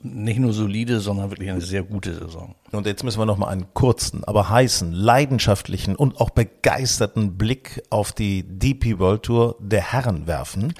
nicht 0.02 0.38
nur 0.38 0.52
solide, 0.52 1.00
sondern 1.00 1.30
wirklich 1.30 1.50
eine 1.50 1.60
sehr 1.60 1.82
gute 1.82 2.14
Saison. 2.14 2.54
Und 2.72 2.86
jetzt 2.86 3.02
müssen 3.02 3.18
wir 3.18 3.26
noch 3.26 3.36
mal 3.36 3.48
einen 3.48 3.74
kurzen, 3.74 4.22
aber 4.24 4.48
heißen, 4.48 4.92
leidenschaftlichen 4.92 5.96
und 5.96 6.20
auch 6.20 6.30
begeisterten 6.30 7.36
Blick 7.36 7.82
auf 7.90 8.12
die 8.12 8.44
DP 8.44 8.98
World 8.98 9.24
Tour 9.24 9.56
der 9.58 9.92
Herren 9.92 10.26
werfen. 10.28 10.74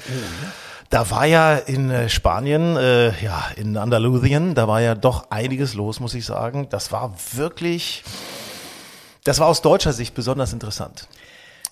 Da 0.89 1.11
war 1.11 1.25
ja 1.25 1.55
in 1.55 1.91
äh, 1.91 2.09
Spanien, 2.09 2.77
äh, 2.77 3.11
ja, 3.23 3.45
in 3.57 3.77
Andalusien, 3.77 4.55
da 4.55 4.67
war 4.67 4.81
ja 4.81 4.95
doch 4.95 5.31
einiges 5.31 5.75
los, 5.75 6.01
muss 6.01 6.15
ich 6.15 6.25
sagen. 6.25 6.69
Das 6.69 6.91
war 6.91 7.15
wirklich, 7.35 8.03
das 9.25 9.39
war 9.39 9.47
aus 9.47 9.63
deutscher 9.63 9.93
Sicht 9.93 10.15
besonders 10.15 10.53
interessant. 10.53 11.09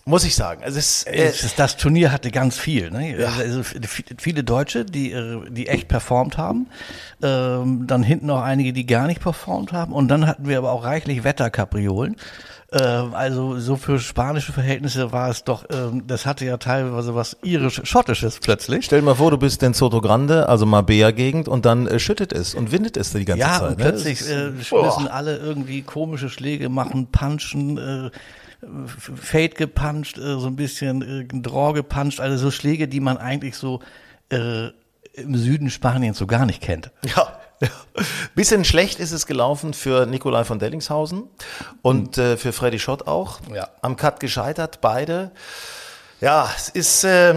Muss 0.09 0.25
ich 0.25 0.35
sagen. 0.35 0.65
Also 0.65 0.79
es, 0.79 1.03
äh, 1.03 1.31
das 1.57 1.77
Turnier 1.77 2.11
hatte 2.13 2.31
ganz 2.31 2.59
viel. 2.59 2.91
Ne? 2.91 3.15
Also 3.39 3.61
f- 3.61 3.77
viele 4.17 4.43
Deutsche, 4.43 4.87
die, 4.87 5.13
äh, 5.13 5.43
die 5.51 5.69
echt 5.69 5.87
performt 5.89 6.39
haben. 6.39 6.67
Ähm, 7.23 7.87
dann 7.87 8.03
hinten 8.03 8.31
auch 8.31 8.41
einige, 8.41 8.73
die 8.73 8.87
gar 8.87 9.07
nicht 9.07 9.21
performt 9.21 9.73
haben. 9.73 9.93
Und 9.93 10.09
dann 10.09 10.27
hatten 10.27 10.49
wir 10.49 10.57
aber 10.57 10.73
auch 10.73 10.85
reichlich 10.85 11.25
Wetterkapriolen. 11.25 12.17
Ähm, 12.71 13.15
also 13.15 13.59
so 13.59 13.77
für 13.77 13.99
spanische 13.99 14.53
Verhältnisse 14.53 15.11
war 15.11 15.31
es 15.31 15.43
doch, 15.45 15.65
ähm, 15.73 16.07
das 16.07 16.27
hatte 16.27 16.45
ja 16.45 16.59
teilweise 16.59 17.15
was 17.15 17.37
irisch-schottisches 17.43 18.41
plötzlich. 18.41 18.85
Stell 18.85 19.01
dir 19.01 19.07
mal 19.07 19.15
vor, 19.15 19.31
du 19.31 19.39
bist 19.39 19.63
in 19.63 19.73
Soto 19.73 20.03
Grande, 20.03 20.49
also 20.51 20.67
Marbella-Gegend, 20.67 21.49
und 21.49 21.65
dann 21.65 21.87
äh, 21.87 21.99
schüttet 21.99 22.33
es 22.35 22.55
und 22.55 22.71
windet 22.71 22.99
es 22.99 23.13
die 23.13 23.25
ganze 23.25 23.41
Ja, 23.41 23.59
Zeit. 23.61 23.71
und 23.71 23.79
ne? 23.79 23.85
plötzlich 23.85 24.21
äh, 24.29 24.51
müssen 24.51 25.09
alle 25.09 25.39
irgendwie 25.39 25.81
komische 25.81 26.29
Schläge 26.29 26.69
machen, 26.69 27.07
punchen, 27.11 27.79
äh, 27.79 28.11
Fade 28.97 29.51
gepuncht, 29.51 30.19
äh, 30.19 30.39
so 30.39 30.47
ein 30.49 30.57
bisschen 30.57 31.01
äh, 31.03 31.25
Draw 31.27 31.73
gepuncht, 31.73 32.21
also 32.21 32.37
so 32.37 32.51
Schläge, 32.51 32.87
die 32.87 33.01
man 33.01 33.17
eigentlich 33.17 33.57
so 33.57 33.81
äh, 34.31 34.67
im 35.15 35.35
Süden 35.37 35.71
Spaniens 35.71 36.19
so 36.19 36.27
gar 36.27 36.45
nicht 36.45 36.61
kennt. 36.61 36.91
Ja, 37.17 37.33
Bisschen 38.35 38.65
schlecht 38.65 39.01
ist 39.01 39.13
es 39.13 39.27
gelaufen 39.27 39.75
für 39.75 40.07
Nikolai 40.07 40.45
von 40.45 40.59
Dellingshausen 40.59 41.25
und 41.83 42.19
äh, 42.19 42.37
für 42.37 42.53
Freddy 42.53 42.79
Schott 42.79 43.07
auch. 43.07 43.41
Ja. 43.53 43.69
Am 43.83 43.97
Cut 43.97 44.21
gescheitert, 44.21 44.81
beide. 44.81 45.33
Ja, 46.21 46.51
es 46.57 46.69
ist. 46.69 47.05
Äh, 47.05 47.35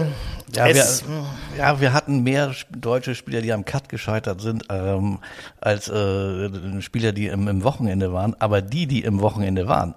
Ja, 0.54 0.66
es, 0.66 1.04
wir, 1.06 1.24
ja, 1.56 1.80
wir 1.80 1.92
hatten 1.92 2.22
mehr 2.22 2.52
deutsche 2.70 3.14
Spieler, 3.14 3.40
die 3.40 3.52
am 3.52 3.64
Cut 3.64 3.88
gescheitert 3.88 4.40
sind, 4.40 4.64
ähm, 4.70 5.18
als 5.60 5.88
äh, 5.88 6.82
Spieler, 6.82 7.12
die 7.12 7.28
im, 7.28 7.48
im 7.48 7.64
Wochenende 7.64 8.12
waren. 8.12 8.36
Aber 8.38 8.60
die, 8.60 8.86
die 8.86 9.02
im 9.02 9.20
Wochenende 9.20 9.66
waren, 9.66 9.94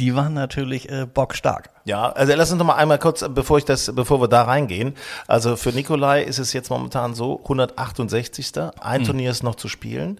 die 0.00 0.16
waren 0.16 0.32
natürlich 0.32 0.90
äh, 0.90 1.06
bockstark. 1.06 1.68
Ja, 1.84 2.10
also 2.10 2.32
lass 2.34 2.50
uns 2.50 2.58
noch 2.58 2.66
mal 2.66 2.76
einmal 2.76 2.98
kurz, 2.98 3.22
bevor 3.28 3.58
ich 3.58 3.66
das, 3.66 3.94
bevor 3.94 4.20
wir 4.22 4.28
da 4.28 4.42
reingehen. 4.42 4.94
Also 5.26 5.56
für 5.56 5.70
Nikolai 5.70 6.22
ist 6.22 6.38
es 6.38 6.54
jetzt 6.54 6.70
momentan 6.70 7.14
so 7.14 7.38
168. 7.42 8.52
Ein 8.80 9.04
Turnier 9.04 9.30
ist 9.30 9.42
noch 9.42 9.56
zu 9.56 9.68
spielen. 9.68 10.18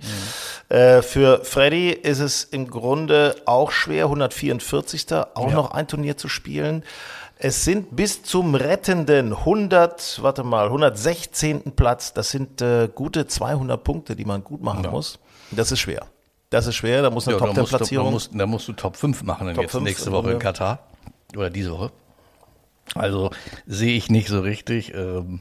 Äh, 0.69 1.01
für 1.01 1.45
Freddy 1.45 1.91
ist 1.91 2.21
es 2.21 2.45
im 2.45 2.69
Grunde 2.69 3.37
auch 3.47 3.71
schwer, 3.71 4.05
144. 4.05 5.07
auch 5.35 5.51
noch 5.51 5.71
ein 5.71 5.89
Turnier 5.89 6.19
zu 6.19 6.29
spielen. 6.29 6.85
Es 7.39 7.65
sind 7.65 7.97
bis 7.97 8.23
zum 8.23 8.55
rettenden 8.55 9.33
100, 9.33 10.19
warte 10.23 10.45
mal, 10.45 10.67
116. 10.67 11.73
Platz. 11.75 12.13
Das 12.13 12.31
sind 12.31 12.61
äh, 12.61 12.91
gute 12.95 13.27
200 13.27 13.83
Punkte, 13.83 14.15
die 14.15 14.27
man 14.27 14.45
gut 14.45 14.63
machen 14.63 14.91
muss. 14.91 15.19
Das 15.51 15.73
ist 15.73 15.79
schwer. 15.79 16.07
Das 16.51 16.67
ist 16.67 16.75
schwer. 16.75 17.03
Da 17.03 17.11
muss 17.11 17.27
eine 17.29 17.37
da, 17.39 17.47
musst 17.47 17.57
du, 17.57 17.61
da, 17.63 17.67
Top-10-Platzierung. 17.67 18.11
musst, 18.13 18.31
da 18.35 18.47
musst 18.47 18.69
du 18.69 18.73
Top 18.73 18.97
5 18.97 19.23
machen 19.23 19.47
dann 19.47 19.55
Top 19.55 19.63
jetzt 19.63 19.73
5 19.73 19.85
nächste 19.85 20.13
Woche 20.13 20.33
in. 20.33 20.39
Katar. 20.39 20.81
Oder 21.37 21.49
diese 21.51 21.71
Woche. 21.73 21.91
Also 22.95 23.31
sehe 23.67 23.97
ich 23.97 24.11
nicht 24.11 24.29
so 24.29 24.41
richtig. 24.41 24.93
Ähm, 24.95 25.41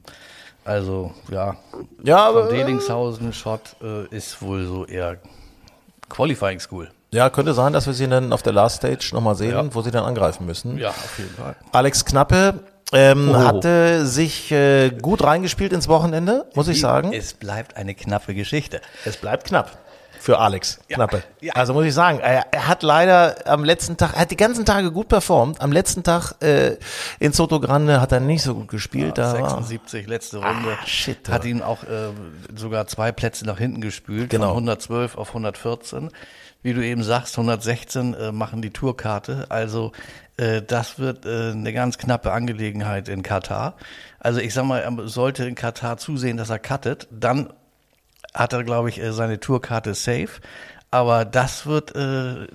also 0.65 1.11
ja, 1.31 1.55
Ja, 2.03 2.27
aber- 2.27 2.45
von 2.47 2.55
Delingshausen 2.55 3.33
Shot 3.33 3.75
äh, 3.81 4.05
ist 4.15 4.41
wohl 4.41 4.65
so 4.67 4.85
eher 4.85 5.17
Qualifying 6.09 6.59
School. 6.59 6.89
Ja, 7.11 7.31
könnte 7.31 7.55
sein, 7.55 7.73
dass 7.73 7.87
wir 7.87 7.93
sie 7.93 8.07
dann 8.07 8.31
auf 8.33 8.43
der 8.43 8.53
Last 8.53 8.77
Stage 8.77 9.09
nochmal 9.13 9.33
sehen, 9.35 9.51
Ja. 9.51 9.73
wo 9.73 9.81
sie 9.81 9.89
dann 9.89 10.03
angreifen 10.03 10.45
müssen. 10.45 10.77
Ja, 10.77 10.89
auf 10.89 11.17
jeden 11.17 11.33
Fall. 11.33 11.55
Alex 11.71 12.05
Knappe 12.05 12.63
ähm, 12.93 13.31
Oh. 13.33 13.37
hatte 13.39 14.05
sich 14.05 14.51
äh, 14.51 14.91
gut 14.91 15.23
reingespielt 15.23 15.73
ins 15.73 15.87
Wochenende, 15.87 16.47
muss 16.53 16.67
ich 16.67 16.79
sagen. 16.79 17.13
Es 17.13 17.33
bleibt 17.33 17.77
eine 17.77 17.95
knappe 17.95 18.35
Geschichte. 18.35 18.81
Es 19.05 19.17
bleibt 19.17 19.47
knapp 19.47 19.75
für 20.19 20.37
Alex 20.39 20.79
Knappe. 20.89 21.23
ja. 21.41 21.53
Also 21.53 21.73
muss 21.73 21.85
ich 21.85 21.93
sagen, 21.93 22.19
er, 22.19 22.45
er 22.51 22.67
hat 22.67 22.83
leider 22.83 23.35
am 23.47 23.63
letzten 23.63 23.97
Tag, 23.97 24.13
er 24.13 24.21
hat 24.21 24.31
die 24.31 24.37
ganzen 24.37 24.65
Tage 24.65 24.91
gut 24.91 25.07
performt. 25.07 25.61
Am 25.61 25.71
letzten 25.71 26.03
Tag 26.03 26.33
äh, 26.41 26.75
in 27.19 27.31
Soto 27.31 27.59
Grande 27.59 28.01
hat 28.01 28.11
er 28.11 28.19
nicht 28.19 28.43
so 28.43 28.53
gut 28.55 28.67
gespielt. 28.67 29.17
da 29.17 29.33
war, 29.39 29.49
76, 29.49 30.07
letzte 30.07 30.37
Runde. 30.37 30.77
Ah, 30.81 30.85
shit, 30.85 31.29
hat 31.29 31.45
ja. 31.45 31.51
ihn 31.51 31.61
auch 31.61 31.83
äh, 31.83 32.09
sogar 32.55 32.87
zwei 32.87 33.11
Plätze 33.11 33.45
nach 33.45 33.57
hinten 33.57 33.81
gespült, 33.81 34.29
Genau. 34.29 34.47
von 34.49 34.63
112 34.63 35.17
auf 35.17 35.29
114. 35.29 36.09
Wie 36.61 36.73
du 36.73 36.83
eben 36.85 37.03
sagst, 37.03 37.35
116 37.37 38.13
äh, 38.13 38.31
machen 38.33 38.61
die 38.61 38.71
Tourkarte. 38.71 39.45
Also 39.47 39.93
äh, 40.35 40.61
das 40.61 40.99
wird 40.99 41.25
äh, 41.25 41.51
eine 41.51 41.71
ganz 41.71 41.97
knappe 41.97 42.33
Angelegenheit 42.33 43.07
in 43.07 43.23
Katar. 43.23 43.75
Also 44.19 44.41
ich 44.41 44.53
sag 44.53 44.65
mal, 44.65 44.81
er 44.81 45.07
sollte 45.07 45.45
in 45.45 45.55
Katar 45.55 45.95
zusehen, 45.95 46.35
dass 46.35 46.49
er 46.49 46.59
cuttet. 46.59 47.07
Dann 47.11 47.53
hat 48.33 48.53
er, 48.53 48.63
glaube 48.63 48.89
ich, 48.89 49.01
äh, 49.01 49.11
seine 49.13 49.39
Tourkarte 49.39 49.93
safe. 49.93 50.29
Aber 50.91 51.23
das 51.23 51.67
wird, 51.67 51.95
äh, 51.95 52.47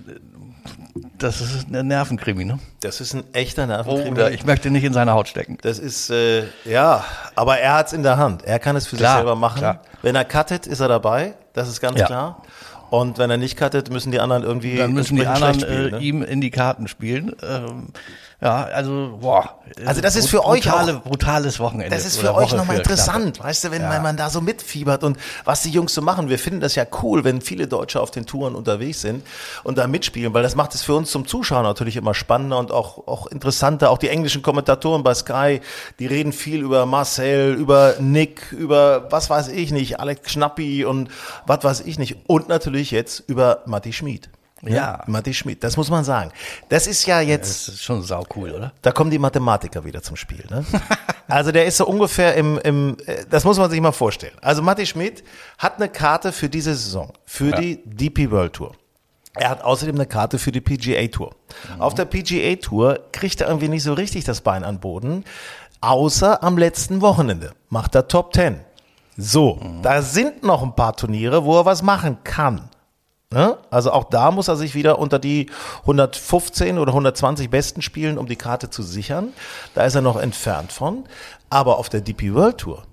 das 1.19 1.41
ist 1.41 1.69
eine 1.69 1.85
Nervenkrimi, 1.85 2.45
ne? 2.45 2.59
das 2.81 3.01
ist 3.01 3.15
ein 3.15 3.23
echter 3.33 3.67
Nervenkrimi. 3.67 4.11
Oder 4.11 4.33
ich 4.33 4.45
möchte 4.45 4.71
nicht 4.71 4.83
in 4.85 4.93
seine 4.93 5.13
Haut 5.13 5.29
stecken. 5.29 5.59
Das 5.63 5.79
ist, 5.79 6.11
äh, 6.11 6.45
ja, 6.65 7.05
aber 7.37 7.59
er 7.59 7.75
hat's 7.75 7.93
in 7.93 8.03
der 8.03 8.17
Hand. 8.17 8.43
Er 8.45 8.59
kann 8.59 8.75
es 8.75 8.87
für 8.89 8.97
Klar, 8.97 9.13
sich 9.13 9.19
selber 9.19 9.37
machen. 9.37 9.59
klar. 9.59 9.81
Wenn 10.03 10.17
er 10.17 10.25
cuttet, 10.25 10.67
ist 10.67 10.81
er 10.81 10.89
dabei. 10.89 11.35
Das 11.53 11.69
ist 11.69 11.81
ganz 11.81 11.99
Ja. 12.01 12.07
klar. 12.07 12.43
Und 12.91 13.19
wenn 13.19 13.31
er 13.31 13.37
nicht 13.39 13.57
cuttet, 13.57 13.91
müssen 13.91 14.11
die 14.13 14.21
anderen 14.21 14.43
irgendwie 14.43 14.77
Dann 14.77 14.93
müssen 14.93 15.17
die 15.17 15.27
anderen 15.27 15.61
spielen, 15.61 15.89
äh, 15.89 15.91
ne? 15.93 15.99
ihm 15.99 16.23
in 16.23 16.41
die 16.41 16.51
Karten 16.51 16.87
spielen. 16.89 17.35
Ähm, 17.43 17.89
ja, 18.45 18.65
also, 18.65 19.19
boah. 19.21 19.59
Also 19.87 20.01
das 20.03 20.15
ist 20.15 20.29
für 20.29 20.45
euch 20.45 20.63
brutale, 20.65 20.97
auch- 20.99 21.03
brutales 21.03 21.59
Wochenende. 21.59 21.97
Das 21.97 22.05
ist 22.05 22.19
für 22.19 22.35
euch 22.35 22.53
nochmal 22.53 22.77
interessant, 22.77 23.37
Knappe. 23.37 23.49
weißt 23.49 23.65
du, 23.65 23.71
wenn, 23.71 23.83
Ja. 23.83 23.99
man 24.01 24.17
da 24.19 24.29
so 24.31 24.41
mitfiebert 24.43 25.03
und 25.03 25.17
was 25.45 25.63
die 25.63 25.71
Jungs 25.71 25.95
so 25.95 26.03
machen. 26.03 26.29
Wir 26.29 26.39
finden 26.39 26.61
das 26.61 26.75
ja 26.75 26.85
cool, 27.03 27.25
wenn 27.25 27.41
viele 27.41 27.67
Deutsche 27.67 28.01
auf 28.01 28.11
den 28.11 28.27
Touren 28.27 28.55
unterwegs 28.55 29.01
sind 29.01 29.27
und 29.65 29.79
da 29.79 29.87
mitspielen, 29.87 30.35
weil 30.35 30.43
das 30.43 30.55
macht 30.55 30.75
es 30.75 30.83
für 30.83 30.95
uns 30.95 31.11
zum 31.11 31.27
Zuschauer 31.27 31.63
natürlich 31.63 31.97
immer 31.97 32.13
spannender 32.15 32.59
und 32.59 32.71
auch, 32.71 33.09
auch 33.09 33.27
interessanter. 33.29 33.91
Auch 33.91 33.99
die 33.99 34.11
englischen 34.11 34.43
Kommentatoren 34.43 35.03
bei 35.03 35.15
Sky, 35.15 35.61
die 35.99 36.07
reden 36.07 36.33
viel 36.33 36.61
über 36.61 36.85
Marcel, 36.87 37.55
über 37.55 37.95
Nick, 37.99 38.53
über 38.53 39.11
was 39.11 39.31
weiß 39.31 39.49
ich 39.49 39.73
nicht, 39.73 39.99
Alex 39.99 40.31
Schnappi 40.31 40.85
und 40.85 41.09
was 41.47 41.65
weiß 41.65 41.81
ich 41.81 41.99
nicht. 41.99 42.19
Und 42.29 42.49
natürlich 42.51 42.91
jetzt 42.91 43.25
über 43.27 43.63
Matti 43.65 43.93
Schmid. 43.95 44.29
Ja. 44.67 45.03
Matti 45.07 45.35
Schmid, 45.35 45.63
das 45.63 45.77
muss 45.77 45.91
man 45.91 46.05
sagen. 46.05 46.31
Das 46.69 46.87
ist 46.87 47.07
ja 47.07 47.21
jetzt 47.21 47.69
Das 47.69 47.75
ist 47.75 47.83
schon 47.83 48.03
sau 48.03 48.25
cool, 48.37 48.51
oder? 48.51 48.73
da 48.83 48.93
kommen 48.93 49.11
die 49.11 49.19
Mathematiker 49.19 49.85
wieder 49.85 50.03
zum 50.03 50.17
Spiel. 50.17 50.45
Ne? 50.51 50.65
Also 51.27 51.53
der 51.53 51.65
ist 51.65 51.79
so 51.79 51.87
ungefähr 51.87 52.35
im, 52.35 52.59
im, 52.59 52.99
äh, 53.07 53.25
das 53.31 53.45
muss 53.45 53.59
man 53.59 53.71
sich 53.71 53.81
mal 53.81 53.93
vorstellen. 53.93 54.35
Also 54.43 54.61
Matti 54.61 54.85
Schmidt 54.85 55.25
hat 55.57 55.77
eine 55.77 55.89
Karte 55.89 56.33
für 56.33 56.51
diese 56.51 56.75
Saison, 56.75 57.15
für 57.25 57.51
die 57.53 57.81
DP 57.85 58.31
World 58.31 58.53
Tour. 58.53 58.75
Er 59.33 59.49
hat 59.49 59.65
außerdem 59.65 59.95
eine 59.95 60.07
Karte 60.07 60.39
für 60.39 60.53
die 60.53 60.61
PGA 60.61 61.07
Tour. 61.09 61.35
Auf 61.79 61.95
der 61.95 62.05
PGA 62.05 62.57
Tour 62.57 63.01
kriegt 63.11 63.41
er 63.41 63.49
irgendwie 63.49 63.69
nicht 63.69 63.83
so 63.83 63.95
richtig 63.95 64.25
das 64.25 64.43
Bein 64.43 64.65
an 64.65 64.81
Boden, 64.81 65.25
außer 65.81 66.43
am 66.43 66.59
letzten 66.59 67.01
Wochenende 67.01 67.53
macht 67.71 67.95
er 67.95 68.07
Top 68.07 68.35
10. 68.35 68.61
So, 69.17 69.61
da 69.83 70.03
sind 70.03 70.43
noch 70.43 70.63
ein 70.63 70.75
paar 70.77 70.95
Turniere, 70.95 71.45
wo 71.45 71.59
er 71.59 71.65
was 71.65 71.83
machen 71.83 72.19
kann. 72.23 72.69
Ne? 73.35 73.59
Also 73.69 73.91
auch 73.91 74.05
da 74.05 74.31
muss 74.31 74.47
er 74.47 74.55
sich 74.55 74.77
wieder 74.77 75.01
unter 75.01 75.19
die 75.19 75.51
115 75.81 76.79
oder 76.79 76.93
120 76.93 77.51
besten 77.51 77.83
spielen, 77.83 78.17
um 78.17 78.29
die 78.29 78.37
Karte 78.37 78.71
zu 78.71 78.85
sichern. 78.85 79.33
Da 79.75 79.83
ist 79.83 79.97
er 79.97 80.03
noch 80.03 80.17
entfernt 80.17 80.71
von. 80.71 81.03
Aber 81.51 81.79
auf 81.79 81.89
der 81.89 82.01
DP 82.01 82.33
World 82.33 82.59
Tour, 82.59 82.85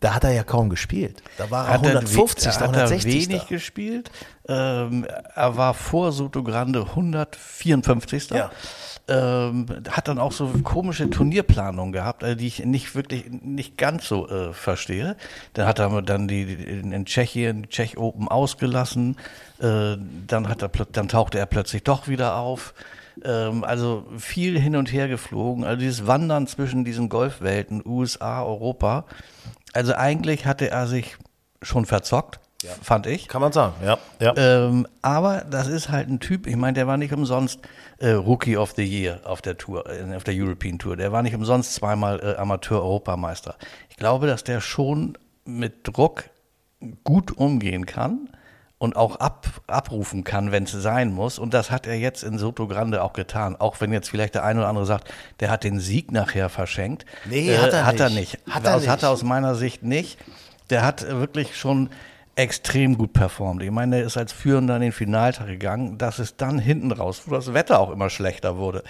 da 0.00 0.14
hat 0.14 0.24
er 0.24 0.32
ja 0.32 0.42
kaum 0.44 0.70
gespielt. 0.70 1.22
Da 1.38 1.50
war 1.50 1.66
er 1.66 1.74
Hat 1.74 1.82
er 1.86 1.90
150. 2.00 2.46
we- 2.46 2.50
hat 2.54 2.60
er 2.60 2.66
160. 2.84 3.28
wenig 3.28 3.46
gespielt. 3.48 4.10
Ähm, 4.48 5.06
er 5.34 5.56
war 5.56 5.74
vor 5.74 6.12
Soto 6.12 6.42
Grande 6.42 6.80
154. 6.94 8.30
Ja. 8.30 8.50
Ähm, 9.08 9.66
hat 9.90 10.06
dann 10.06 10.18
auch 10.20 10.30
so 10.30 10.46
komische 10.62 11.10
Turnierplanungen 11.10 11.92
gehabt, 11.92 12.22
äh, 12.22 12.36
die 12.36 12.46
ich 12.46 12.64
nicht 12.64 12.94
wirklich, 12.94 13.24
nicht 13.28 13.76
ganz 13.76 14.06
so 14.06 14.28
äh, 14.28 14.52
verstehe. 14.52 15.16
Dann 15.54 15.66
hat 15.66 15.80
er 15.80 16.00
dann 16.02 16.28
die, 16.28 16.42
in, 16.42 16.92
in 16.92 17.04
Tschechien, 17.06 17.62
die 17.62 17.68
Czech 17.68 17.98
Open 17.98 18.28
ausgelassen. 18.28 19.16
Äh, 19.58 19.96
dann 20.28 20.48
hat 20.48 20.62
er, 20.62 20.70
dann 20.92 21.08
tauchte 21.08 21.38
er 21.38 21.46
plötzlich 21.46 21.82
doch 21.82 22.06
wieder 22.06 22.36
auf. 22.36 22.72
Ähm, 23.24 23.64
also 23.64 24.06
viel 24.16 24.58
hin 24.60 24.76
und 24.76 24.92
her 24.92 25.08
geflogen. 25.08 25.64
Also 25.64 25.80
dieses 25.80 26.06
Wandern 26.06 26.46
zwischen 26.46 26.84
diesen 26.84 27.08
Golfwelten, 27.08 27.82
USA, 27.84 28.44
Europa. 28.44 29.06
Also 29.72 29.94
eigentlich 29.94 30.46
hatte 30.46 30.70
er 30.70 30.86
sich 30.86 31.16
schon 31.62 31.86
verzockt, 31.86 32.40
fand 32.82 33.06
ich. 33.06 33.28
Kann 33.28 33.40
man 33.40 33.52
sagen, 33.52 33.74
ja. 33.84 33.98
ja. 34.20 34.34
Ähm, 34.36 34.86
aber 35.02 35.44
das 35.48 35.66
ist 35.66 35.90
halt 35.90 36.08
ein 36.08 36.20
Typ, 36.20 36.46
ich 36.46 36.56
meine, 36.56 36.74
der 36.74 36.86
war 36.86 36.96
nicht 36.96 37.12
umsonst 37.12 37.60
äh, 37.98 38.10
Rookie 38.10 38.56
of 38.56 38.72
the 38.76 38.84
Year 38.84 39.20
auf 39.24 39.42
der 39.42 39.56
Tour, 39.56 39.84
äh, 39.88 40.14
auf 40.14 40.24
der 40.24 40.34
European 40.34 40.78
Tour. 40.78 40.96
Der 40.96 41.12
war 41.12 41.22
nicht 41.22 41.34
umsonst 41.34 41.74
zweimal 41.74 42.20
äh, 42.20 42.36
Amateur-Europameister. 42.36 43.56
Ich 43.88 43.96
glaube, 43.96 44.26
dass 44.26 44.44
der 44.44 44.60
schon 44.60 45.16
mit 45.44 45.86
Druck 45.86 46.24
gut 47.04 47.36
umgehen 47.36 47.86
kann 47.86 48.30
und 48.80 48.96
auch 48.96 49.16
ab, 49.16 49.46
abrufen 49.66 50.24
kann, 50.24 50.52
wenn 50.52 50.64
es 50.64 50.72
sein 50.72 51.12
muss. 51.12 51.38
Und 51.38 51.52
das 51.52 51.70
hat 51.70 51.86
er 51.86 51.96
jetzt 51.96 52.22
in 52.24 52.38
Soto 52.38 52.66
Grande 52.66 53.02
auch 53.02 53.12
getan. 53.12 53.54
Auch 53.54 53.78
wenn 53.82 53.92
jetzt 53.92 54.08
vielleicht 54.08 54.34
der 54.34 54.42
eine 54.42 54.60
oder 54.60 54.68
andere 54.70 54.86
sagt, 54.86 55.12
der 55.40 55.50
hat 55.50 55.64
den 55.64 55.78
Sieg 55.80 56.10
nachher 56.12 56.48
verschenkt. 56.48 57.04
Äh, 57.26 57.28
Nee, 57.28 57.58
hat 57.58 57.74
er 57.74 57.84
hat 57.84 58.00
er 58.00 58.08
nicht. 58.08 58.38
nicht. 58.46 58.54
Hat 58.54 58.64
er 58.64 58.72
das 58.72 58.88
hat 58.88 59.02
er 59.02 59.10
nicht. 59.10 59.12
aus 59.12 59.22
meiner 59.22 59.54
Sicht 59.54 59.82
nicht. 59.82 60.18
Der 60.70 60.82
hat 60.82 61.02
äh, 61.02 61.18
wirklich 61.20 61.58
schon 61.58 61.90
extrem 62.40 62.98
gut 62.98 63.12
performt. 63.12 63.62
Ich 63.62 63.70
meine, 63.70 63.96
der 63.96 64.06
ist 64.06 64.16
als 64.16 64.32
Führender 64.32 64.76
in 64.76 64.82
den 64.82 64.92
Finaltag 64.92 65.46
gegangen. 65.46 65.98
Das 65.98 66.18
ist 66.18 66.40
dann 66.40 66.58
hinten 66.58 66.92
raus, 66.92 67.22
wo 67.26 67.34
das 67.34 67.54
Wetter 67.54 67.78
auch 67.80 67.90
immer 67.90 68.10
schlechter 68.10 68.56
wurde. 68.56 68.82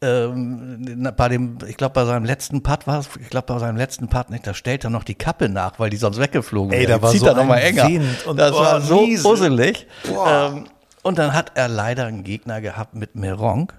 Ähm, 0.00 1.10
bei 1.16 1.28
dem, 1.28 1.58
ich 1.66 1.76
glaube, 1.76 1.94
bei 1.94 2.04
seinem 2.04 2.24
letzten 2.24 2.62
Putt 2.62 2.86
war 2.86 3.00
es, 3.00 3.08
ich 3.20 3.30
glaube, 3.30 3.46
bei 3.52 3.58
seinem 3.58 3.76
letzten 3.76 4.08
Putt, 4.08 4.30
nicht, 4.30 4.46
da 4.46 4.54
stellt 4.54 4.84
er 4.84 4.90
noch 4.90 5.04
die 5.04 5.14
Kappe 5.16 5.48
nach, 5.48 5.78
weil 5.78 5.90
die 5.90 5.96
sonst 5.96 6.18
weggeflogen 6.18 6.72
Ey, 6.72 6.80
wäre. 6.86 6.92
da 6.92 6.96
Die 6.98 7.02
war 7.02 7.10
zieht 7.10 7.20
so 7.20 7.26
er 7.26 7.34
noch 7.34 7.44
mal 7.44 7.58
enger. 7.58 7.86
Und- 8.26 8.36
das 8.36 8.52
boah, 8.52 8.60
war 8.62 8.80
so 8.80 9.02
usselig. 9.04 9.86
Boah. 10.08 10.52
Ähm, 10.54 10.64
und 11.02 11.18
dann 11.18 11.32
hat 11.32 11.52
er 11.54 11.68
leider 11.68 12.06
einen 12.06 12.24
Gegner 12.24 12.60
gehabt 12.60 12.94
mit 12.94 13.14
Meronk. 13.16 13.74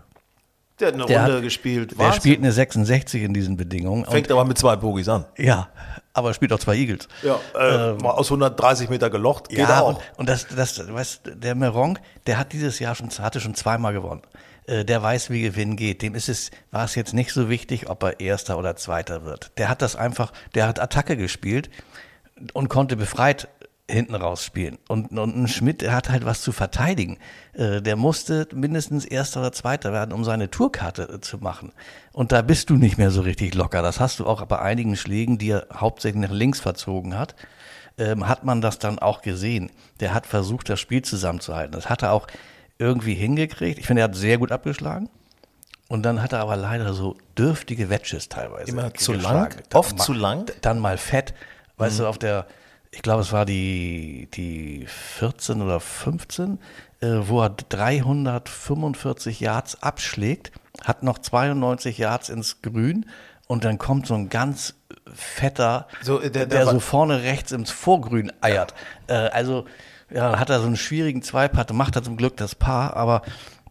Der 0.80 0.88
hat 0.90 0.94
eine 0.96 1.06
Der 1.06 1.22
Runde 1.22 1.36
hat- 1.38 1.42
gespielt. 1.44 1.92
Der 1.92 1.98
Wahnsinn. 2.00 2.22
spielt 2.22 2.40
eine 2.40 2.52
66 2.52 3.24
in 3.24 3.34
diesen 3.34 3.58
Bedingungen. 3.58 4.06
Fängt 4.06 4.32
aber 4.32 4.46
mit 4.46 4.58
zwei 4.58 4.76
Bogies 4.76 5.08
an. 5.10 5.26
ja, 5.38 5.70
aber 6.14 6.34
spielt 6.34 6.52
auch 6.54 6.60
zwei 6.60 6.76
Eagles. 6.76 7.08
Ja, 7.24 7.40
äh, 7.58 7.94
mal 8.02 8.12
aus 8.12 8.28
130 8.30 8.90
Meter 8.90 9.10
gelocht. 9.10 9.50
Geht 9.50 9.60
ja, 9.60 9.82
auch. 9.82 9.90
und, 9.90 10.00
und 10.18 10.30
das, 10.30 10.48
das, 10.48 10.92
weißt, 10.92 11.22
der 11.36 11.56
Meronk, 11.56 12.00
der 12.28 12.38
hat 12.38 12.52
dieses 12.54 12.80
Jahr 12.80 12.96
schon, 12.96 13.10
hatte 13.10 13.40
schon 13.40 13.56
zweimal 13.56 13.94
gewonnen. 13.94 14.22
Äh, 14.68 14.84
Der 14.86 15.02
weiß, 15.02 15.30
wie 15.30 15.42
Gewinn 15.42 15.76
geht. 15.76 16.02
Dem 16.02 16.16
ist 16.16 16.30
es, 16.30 16.52
war 16.72 16.84
es 16.86 16.96
jetzt 16.96 17.14
nicht 17.14 17.32
so 17.32 17.50
wichtig, 17.50 17.90
ob 17.90 18.04
er 18.04 18.20
Erster 18.20 18.58
oder 18.58 18.76
Zweiter 18.76 19.24
wird. 19.26 19.52
Der 19.58 19.70
hat 19.70 19.82
das 19.82 19.96
einfach, 19.96 20.32
der 20.56 20.68
hat 20.68 20.80
Attacke 20.80 21.16
gespielt 21.18 21.70
und 22.54 22.70
konnte 22.70 22.96
befreit 22.96 23.48
hinten 23.90 24.16
raus 24.16 24.44
spielen. 24.46 24.78
Und, 24.88 25.12
und 25.18 25.36
ein 25.36 25.48
Schmidt, 25.48 25.82
der 25.82 25.94
hat 25.94 26.10
halt 26.10 26.26
was 26.26 26.42
zu 26.42 26.52
verteidigen. 26.52 27.18
Äh, 27.54 27.82
der 27.82 27.96
musste 27.96 28.48
mindestens 28.54 29.06
Erster 29.06 29.40
oder 29.42 29.52
Zweiter 29.52 29.92
werden, 29.92 30.14
um 30.14 30.24
seine 30.24 30.50
Tourkarte 30.52 31.04
äh, 31.16 31.20
zu 31.22 31.38
machen. 31.40 31.74
Und 32.14 32.32
da 32.32 32.42
bist 32.42 32.70
du 32.70 32.76
nicht 32.76 32.98
mehr 32.98 33.12
so 33.12 33.22
richtig 33.22 33.56
locker. 33.56 33.82
Das 33.82 34.00
hast 34.00 34.20
du 34.20 34.26
auch 34.26 34.46
bei 34.46 34.60
einigen 34.60 34.96
Schlägen, 34.96 35.38
die 35.38 35.52
er 35.52 35.68
hauptsächlich 35.74 36.22
nach 36.22 36.32
links 36.36 36.60
verzogen 36.60 37.18
hat, 37.18 37.36
ähm, 37.98 38.28
hat 38.28 38.44
man 38.46 38.62
das 38.62 38.80
dann 38.80 39.00
auch 39.00 39.22
gesehen. 39.22 39.72
Der 40.00 40.14
hat 40.14 40.26
versucht, 40.26 40.70
das 40.70 40.80
Spiel 40.80 41.02
zusammenzuhalten. 41.02 41.72
Das 41.74 41.90
hat 41.90 42.04
er 42.04 42.14
auch 42.14 42.28
irgendwie 42.78 43.14
hingekriegt. 43.16 43.80
Ich 43.80 43.88
finde, 43.88 44.02
er 44.04 44.06
hat 44.06 44.16
sehr 44.16 44.38
gut 44.38 44.52
abgeschlagen. 44.52 45.10
Und 45.90 46.04
dann 46.04 46.22
hat 46.22 46.34
er 46.34 46.40
aber 46.42 46.56
leider 46.56 46.94
so 46.94 47.18
dürftige 47.38 47.90
Wedges 47.90 48.30
teilweise. 48.30 48.70
Immer 48.72 48.94
zu 48.94 49.14
lang? 49.14 49.56
Oft 49.74 50.00
zu 50.00 50.14
lang? 50.14 50.52
Dann 50.62 50.78
mal 50.80 50.98
fett. 51.00 51.34
Weißt 51.78 51.98
Mhm. 51.98 52.04
du, 52.04 52.08
auf 52.08 52.18
der, 52.20 52.46
ich 52.92 53.02
glaube, 53.02 53.22
es 53.22 53.32
war 53.32 53.46
die, 53.46 54.28
die 54.34 54.86
14 54.88 55.62
oder 55.62 55.80
15, 55.80 56.60
äh, 57.02 57.08
wo 57.24 57.42
er 57.42 57.50
345 57.52 59.40
Yards 59.40 59.82
abschlägt, 59.84 60.52
hat 60.84 61.04
noch 61.04 61.20
92 61.20 61.98
Yards 61.98 62.30
ins 62.30 62.62
Grün 62.62 63.06
und 63.48 63.64
dann 63.64 63.78
kommt 63.78 64.08
so 64.08 64.14
ein 64.16 64.30
ganz 64.30 64.76
fetter, 65.14 65.88
So, 66.02 66.20
äh, 66.20 66.30
der- 66.32 66.46
der, 66.46 66.60
der 66.66 66.68
so 66.68 66.80
vorne 66.80 67.22
rechts 67.24 67.52
ins 67.52 67.72
Vorgrün 67.72 68.32
eiert. 68.42 68.74
Äh, 69.08 69.14
also, 69.14 69.66
ja, 70.12 70.40
hat 70.40 70.50
er 70.50 70.60
so 70.60 70.66
einen 70.68 70.78
schwierigen 70.78 71.22
Zweipart, 71.22 71.72
macht 71.74 71.96
er 71.96 72.04
zum 72.04 72.18
Glück 72.18 72.38
das 72.38 72.56
Paar, 72.56 72.96
aber 72.98 73.22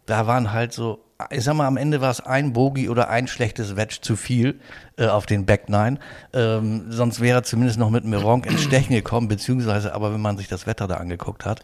da 0.09 0.25
waren 0.27 0.51
halt 0.51 0.73
so, 0.73 0.99
ich 1.29 1.43
sag 1.43 1.53
mal, 1.53 1.67
am 1.67 1.77
Ende 1.77 2.01
war 2.01 2.09
es 2.09 2.19
ein 2.21 2.53
Bogey 2.53 2.89
oder 2.89 3.09
ein 3.09 3.27
schlechtes 3.27 3.75
Wedge 3.75 3.99
zu 4.01 4.15
viel 4.15 4.59
äh, 4.97 5.07
auf 5.07 5.25
den 5.25 5.45
Back 5.45 5.69
Nine. 5.69 5.99
Ähm, 6.33 6.91
sonst 6.91 7.19
wäre 7.19 7.39
er 7.39 7.43
zumindest 7.43 7.77
noch 7.77 7.89
mit 7.89 8.05
Meronk 8.05 8.45
ins 8.45 8.63
Stechen 8.63 8.95
gekommen, 8.95 9.27
beziehungsweise 9.27 9.93
aber, 9.93 10.13
wenn 10.13 10.21
man 10.21 10.37
sich 10.37 10.47
das 10.47 10.65
Wetter 10.65 10.87
da 10.87 10.95
angeguckt 10.95 11.45
hat, 11.45 11.61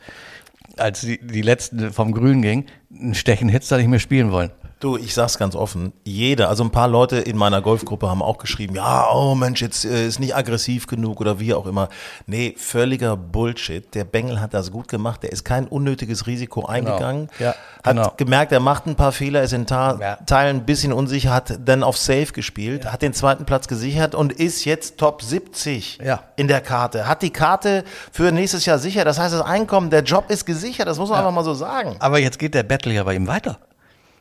als 0.77 1.01
die, 1.01 1.19
die 1.25 1.41
letzten 1.41 1.91
vom 1.91 2.11
Grün 2.11 2.41
ging, 2.41 2.65
ein 2.91 3.15
Stechen 3.15 3.49
hättest 3.49 3.71
du 3.71 3.75
da 3.75 3.79
nicht 3.79 3.89
mehr 3.89 3.99
spielen 3.99 4.31
wollen. 4.31 4.51
Du, 4.81 4.97
ich 4.97 5.13
sag's 5.13 5.37
ganz 5.37 5.55
offen, 5.55 5.93
jeder, 6.03 6.49
also 6.49 6.63
ein 6.63 6.69
paar 6.69 6.89
Leute 6.89 7.17
in 7.17 7.37
meiner 7.37 7.61
Golfgruppe 7.61 8.09
haben 8.09 8.21
auch 8.21 8.37
geschrieben, 8.37 8.75
ja, 8.75 9.07
oh 9.09 9.33
Mensch, 9.33 9.61
jetzt 9.61 9.85
äh, 9.85 10.05
ist 10.05 10.19
nicht 10.19 10.35
aggressiv 10.35 10.85
genug 10.85 11.21
oder 11.21 11.39
wie 11.39 11.53
auch 11.53 11.65
immer. 11.65 11.87
Nee, 12.27 12.55
völliger 12.57 13.15
Bullshit. 13.15 13.95
Der 13.95 14.03
Bengel 14.03 14.41
hat 14.41 14.53
das 14.53 14.71
gut 14.71 14.89
gemacht, 14.89 15.23
der 15.23 15.31
ist 15.31 15.45
kein 15.45 15.67
unnötiges 15.67 16.27
Risiko 16.27 16.65
eingegangen. 16.65 17.29
Ja, 17.39 17.55
hat 17.83 17.95
genau. 17.95 18.13
gemerkt, 18.17 18.51
er 18.51 18.59
macht 18.59 18.85
ein 18.85 18.95
paar 18.95 19.13
Fehler, 19.13 19.43
ist 19.43 19.53
in 19.53 19.65
Ta 19.65 19.97
Ja. 19.99 20.15
Teilen 20.25 20.57
ein 20.57 20.65
bisschen 20.65 20.91
unsicher, 20.91 21.33
hat 21.33 21.57
dann 21.63 21.81
auf 21.81 21.97
Safe 21.97 22.27
gespielt, 22.33 22.91
hat 22.91 23.01
den 23.01 23.13
zweiten 23.13 23.45
Platz 23.45 23.69
gesichert 23.69 24.13
und 24.13 24.33
ist 24.33 24.65
jetzt 24.65 24.97
Top 24.97 25.21
70 25.21 25.99
Ja. 26.03 26.23
in 26.35 26.49
der 26.49 26.59
Karte. 26.59 27.07
Hat 27.07 27.21
die 27.21 27.31
Karte 27.31 27.85
für 28.11 28.31
nächstes 28.33 28.65
Jahr 28.65 28.77
sicher. 28.79 29.05
Das 29.05 29.19
heißt, 29.19 29.33
das 29.33 29.41
Einkommen, 29.41 29.89
der 29.89 30.03
Job 30.03 30.25
ist 30.29 30.45
gesichert, 30.45 30.87
das 30.87 30.97
muss 30.99 31.09
man 31.09 31.19
einfach 31.19 31.31
mal 31.31 31.45
so 31.45 31.53
sagen. 31.53 31.95
Aber 31.99 32.19
jetzt 32.19 32.39
geht 32.39 32.53
der 32.53 32.63
Battle 32.63 32.93
ja 32.93 33.03
bei 33.03 33.15
ihm 33.15 33.27
weiter. 33.27 33.57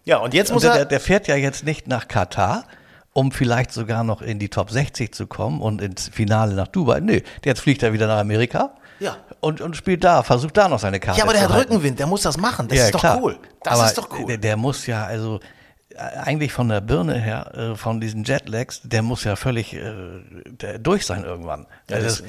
Ja, 0.05 0.19
und 0.19 0.35
jetzt 0.35 0.51
Und 0.51 0.55
muss 0.55 0.63
der, 0.65 0.73
er. 0.73 0.85
der, 0.85 1.01
fährt 1.01 1.29
ja 1.29 1.37
jetzt 1.37 1.65
nicht 1.65 1.89
nach 1.89 2.09
Katar, 2.09 2.65
um 3.13 3.33
vielleicht 3.33 3.73
sogar 3.73 4.05
noch 4.05 4.21
in 4.23 4.39
die 4.39 4.49
Top 4.49 4.71
60 4.71 5.15
zu 5.15 5.27
kommen 5.27 5.61
und 5.61 5.81
ins 5.81 6.09
Finale 6.09 6.55
nach 6.55 6.69
Dubai. 6.69 7.01
Nö, 7.01 7.21
jetzt 7.45 7.61
fliegt 7.61 7.83
er 7.83 7.93
wieder 7.93 8.07
nach 8.07 8.19
Amerika 8.19 8.75
Ja. 9.01 9.17
und, 9.41 9.61
und 9.61 9.77
spielt 9.77 10.05
da, 10.05 10.23
versucht 10.23 10.57
da 10.57 10.69
noch 10.69 10.79
seine 10.81 11.01
Karte 11.01 11.19
Ja, 11.19 11.25
aber 11.25 11.33
der 11.33 11.43
hat 11.43 11.51
halten. 11.51 11.73
Rückenwind, 11.73 11.99
der 11.99 12.07
muss 12.07 12.23
das 12.23 12.37
machen. 12.37 12.69
Das 12.69 12.77
Ja, 12.79 12.85
ist 12.87 12.95
doch 12.95 13.01
klar. 13.01 13.19
cool. 13.23 13.39
Das 13.63 13.75
aber 13.79 13.87
ist 13.87 13.99
doch 13.99 14.09
cool. 14.19 14.27
Der, 14.27 14.39
der 14.39 14.57
muss 14.57 14.87
ja, 14.87 15.05
also 15.07 15.41
äh, 15.91 15.99
eigentlich 15.99 16.53
von 16.53 16.69
der 16.69 16.81
Birne 16.81 17.19
her, 17.19 17.53
äh, 17.55 17.77
von 17.77 18.01
diesen 18.01 18.25
Jetlags, 18.25 18.81
der 18.85 19.03
muss 19.03 19.25
ja 19.25 19.37
völlig 19.37 19.75
äh, 19.75 20.79
durch 20.81 21.07
sein 21.07 21.25
irgendwann. 21.25 21.67
Ja, 21.89 21.97
Also 21.97 22.09
das- 22.09 22.19
das- 22.19 22.27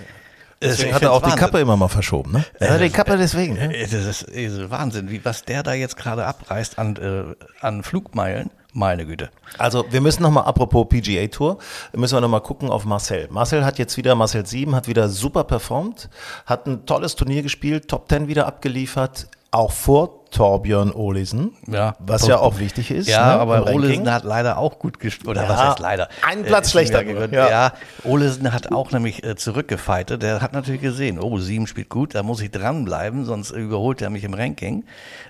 Deswegen 0.66 0.94
hat 0.94 1.02
er 1.02 1.12
auch 1.12 1.20
find's 1.22 1.36
die 1.36 1.42
Wahnsinn. 1.42 1.52
Kappe 1.52 1.60
immer 1.62 1.78
mal 1.78 1.88
verschoben, 1.88 2.32
ne? 2.32 2.46
Ja, 2.60 2.78
die 2.78 2.90
Kappe 2.90 3.18
deswegen. 3.18 3.54
Ne? 3.56 3.76
Äh, 3.76 3.88
Das 3.88 4.06
ist, 4.06 4.24
ist 4.24 4.70
Wahnsinn, 4.70 5.10
wie, 5.10 5.24
was 5.24 5.44
der 5.44 5.64
da 5.64 5.74
jetzt 5.74 5.98
gerade 5.98 6.26
abreißt 6.26 6.78
an, 6.80 6.96
äh, 6.98 7.36
an 7.66 7.84
Flugmeilen. 7.84 8.50
Meine 8.78 9.06
Güte. 9.06 9.30
Also 9.58 9.86
wir 9.90 10.02
müssen 10.02 10.22
nochmal, 10.22 10.44
apropos 10.44 10.88
PGA 10.90 11.28
Tour, 11.28 11.60
müssen 11.94 12.18
wir 12.18 12.20
nochmal 12.20 12.42
gucken 12.42 12.70
auf 12.70 12.84
Marcel. 12.84 13.30
Marcel 13.32 13.64
hat 13.64 13.80
jetzt 13.80 13.96
wieder, 13.96 14.16
Marcel 14.16 14.46
7 14.46 14.76
hat 14.76 14.90
wieder 14.90 15.08
super 15.08 15.46
performt, 15.46 16.10
hat 16.46 16.68
ein 16.68 16.86
tolles 16.86 17.16
Turnier 17.16 17.42
gespielt, 17.42 17.88
Top 17.88 18.10
10 18.10 18.28
wieder 18.28 18.48
abgeliefert, 18.48 19.28
auch 19.56 19.72
vor 19.72 20.26
Torbjörn 20.32 20.92
Olesen, 20.92 21.54
Ja. 21.68 21.96
was 22.00 22.28
ja 22.28 22.40
auch 22.40 22.60
wichtig 22.60 22.92
ist. 22.92 23.08
Ja, 23.08 23.36
ne, 23.36 23.40
aber. 23.40 23.68
Olesen 23.74 24.12
hat 24.12 24.24
leider 24.26 24.58
auch 24.58 24.80
gut 24.80 25.00
gespielt. 25.00 25.30
Oder 25.30 25.44
Ja, 25.44 25.50
was 25.50 25.64
heißt 25.64 25.80
leider? 25.80 26.10
einen 26.28 26.44
Platz 26.44 26.66
ist 26.68 26.72
schlechter 26.74 27.04
ja. 27.32 27.50
Ja. 27.50 27.74
Olesen 28.04 28.52
hat 28.52 28.72
auch 28.72 28.92
nämlich 28.92 29.24
äh, 29.24 29.36
zurückgefeitet. 29.38 30.22
Der 30.22 30.42
hat 30.42 30.52
natürlich 30.54 30.82
gesehen, 30.82 31.20
oh, 31.20 31.38
sieben 31.38 31.68
spielt 31.68 31.90
gut, 31.90 32.16
da 32.16 32.24
muss 32.24 32.42
ich 32.42 32.52
dranbleiben, 32.52 33.24
sonst 33.26 33.52
überholt 33.52 34.02
er 34.02 34.10
mich 34.10 34.24
im 34.26 34.34
Ranking. 34.34 34.84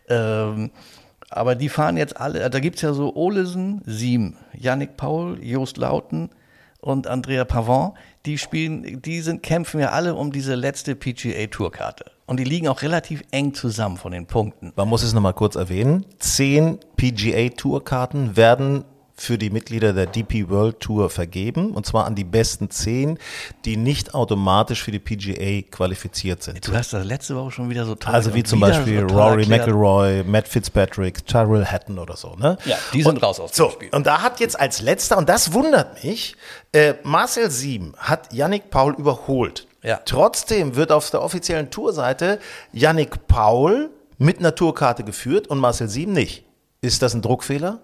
Ähm, 0.10 0.72
aber 1.30 1.56
die 1.56 1.70
fahren 1.70 1.98
jetzt 1.98 2.20
alle, 2.20 2.50
da 2.50 2.60
gibt's 2.60 2.82
ja 2.82 2.94
so 2.94 3.16
Olesen, 3.16 3.82
Siem, 3.86 4.38
Yannick 4.54 4.98
Paul, 4.98 5.38
Jost 5.44 5.78
Lauten 5.78 6.30
und 6.86 7.08
Andrea 7.08 7.46
Pavon, 7.46 7.94
die 8.28 8.38
spielen, 8.38 9.02
die 9.02 9.22
sind, 9.22 9.42
kämpfen 9.42 9.80
ja 9.80 9.90
alle 9.90 10.14
um 10.14 10.32
diese 10.32 10.54
letzte 10.54 10.96
PGA-Tourkarte. 10.96 12.06
Und 12.28 12.40
die 12.40 12.44
liegen 12.44 12.68
auch 12.68 12.84
relativ 12.84 13.24
eng 13.32 13.54
zusammen 13.56 13.98
von 13.98 14.12
den 14.12 14.28
Punkten. 14.28 14.72
Man 14.76 14.88
muss 14.88 15.02
es 15.02 15.14
nochmal 15.14 15.34
kurz 15.34 15.56
erwähnen. 15.56 16.06
Zehn 16.20 16.80
PGA-Tourkarten 16.96 18.38
werden 18.38 18.86
für 19.18 19.38
die 19.38 19.50
Mitglieder 19.50 19.94
der 19.94 20.08
DP 20.08 20.50
World 20.50 20.80
Tour 20.80 21.10
vergeben. 21.10 21.72
Und 21.72 21.86
zwar 21.86 22.06
an 22.06 22.16
die 22.16 22.24
besten 22.24 22.70
zehn, 22.70 23.18
die 23.64 23.78
nicht 23.78 24.14
automatisch 24.14 24.84
für 24.84 24.92
die 24.92 25.00
PGA 25.00 25.62
qualifiziert 25.70 26.44
sind. 26.44 26.68
Du 26.68 26.74
hast 26.74 26.92
das 26.92 27.06
letzte 27.06 27.36
Woche 27.36 27.52
schon 27.52 27.70
wieder 27.70 27.86
so 27.86 27.96
toll. 27.96 28.14
Also 28.14 28.34
wie 28.34 28.44
zum 28.44 28.60
Beispiel 28.60 29.04
Rory. 29.04 29.46
McIlroy, 29.46 30.24
Matt 30.24 30.48
Fitzpatrick, 30.48 31.26
Tyrell 31.26 31.66
Hatton 31.66 31.98
oder 31.98 32.18
so. 32.18 32.36
Ne? 32.36 32.58
Ja, 32.66 32.78
die 32.94 33.04
sind 33.04 33.16
und, 33.16 33.24
raus 33.24 33.40
aus 33.40 33.52
dem 33.52 33.56
so, 33.56 33.70
Spiel. 33.70 33.90
Und 33.92 34.06
da 34.06 34.22
hat 34.22 34.40
jetzt 34.40 34.60
als 34.60 34.82
letzter, 34.82 35.18
und 35.18 35.30
das 35.30 35.54
wundert 35.54 36.04
mich, 36.04 36.36
äh, 36.74 36.96
Marcel 37.04 37.50
Sieben 37.50 37.94
hat 37.98 38.34
Yannick 38.34 38.70
Paul 38.70 38.96
überholt. 38.96 39.68
Ja. 39.82 40.02
Trotzdem 40.04 40.76
wird 40.76 40.92
auf 40.92 41.10
der 41.12 41.22
offiziellen 41.22 41.70
Tourseite 41.70 42.40
Yannick 42.74 43.28
Paul 43.28 43.92
mit 44.18 44.40
einer 44.40 44.56
Tourkarte 44.56 45.04
geführt 45.04 45.48
und 45.48 45.60
Marcel 45.60 45.88
Sieben 45.88 46.14
nicht. 46.14 46.44
Ist 46.82 47.02
das 47.02 47.14
ein 47.14 47.22
Druckfehler? 47.22 47.80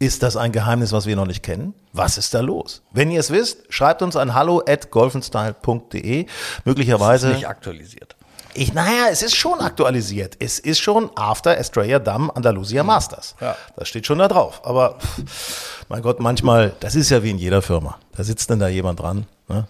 Ist 0.00 0.22
das 0.22 0.36
ein 0.36 0.52
Geheimnis, 0.52 0.92
was 0.92 1.06
wir 1.06 1.16
noch 1.16 1.26
nicht 1.26 1.42
kennen? 1.42 1.74
Was 1.92 2.18
ist 2.18 2.32
da 2.32 2.40
los? 2.40 2.82
Wenn 2.92 3.10
ihr 3.10 3.18
es 3.18 3.30
wisst, 3.30 3.58
schreibt 3.68 4.00
uns 4.02 4.14
an 4.14 4.32
hallo 4.34 4.62
at 4.68 4.90
golfenstyle.de. 4.92 6.26
Möglicherweise. 6.64 7.28
nicht 7.30 7.48
aktualisiert. 7.48 8.14
Ich, 8.54 8.72
naja, 8.72 9.06
es 9.10 9.22
ist 9.22 9.36
schon 9.36 9.60
aktualisiert. 9.60 10.36
Es 10.40 10.58
ist 10.58 10.80
schon 10.80 11.10
After 11.16 11.56
Estrella 11.58 11.98
Damm 11.98 12.30
Andalusia 12.34 12.82
Masters. 12.82 13.34
Ja. 13.40 13.56
Das 13.76 13.88
steht 13.88 14.06
schon 14.06 14.18
da 14.18 14.28
drauf. 14.28 14.60
Aber 14.64 14.98
pff, 14.98 15.84
mein 15.88 16.02
Gott, 16.02 16.18
manchmal, 16.20 16.72
das 16.80 16.94
ist 16.94 17.10
ja 17.10 17.22
wie 17.22 17.30
in 17.30 17.38
jeder 17.38 17.62
Firma. 17.62 17.98
Da 18.16 18.24
sitzt 18.24 18.50
dann 18.50 18.58
da 18.58 18.68
jemand 18.68 19.00
dran. 19.00 19.26
Ne? 19.48 19.66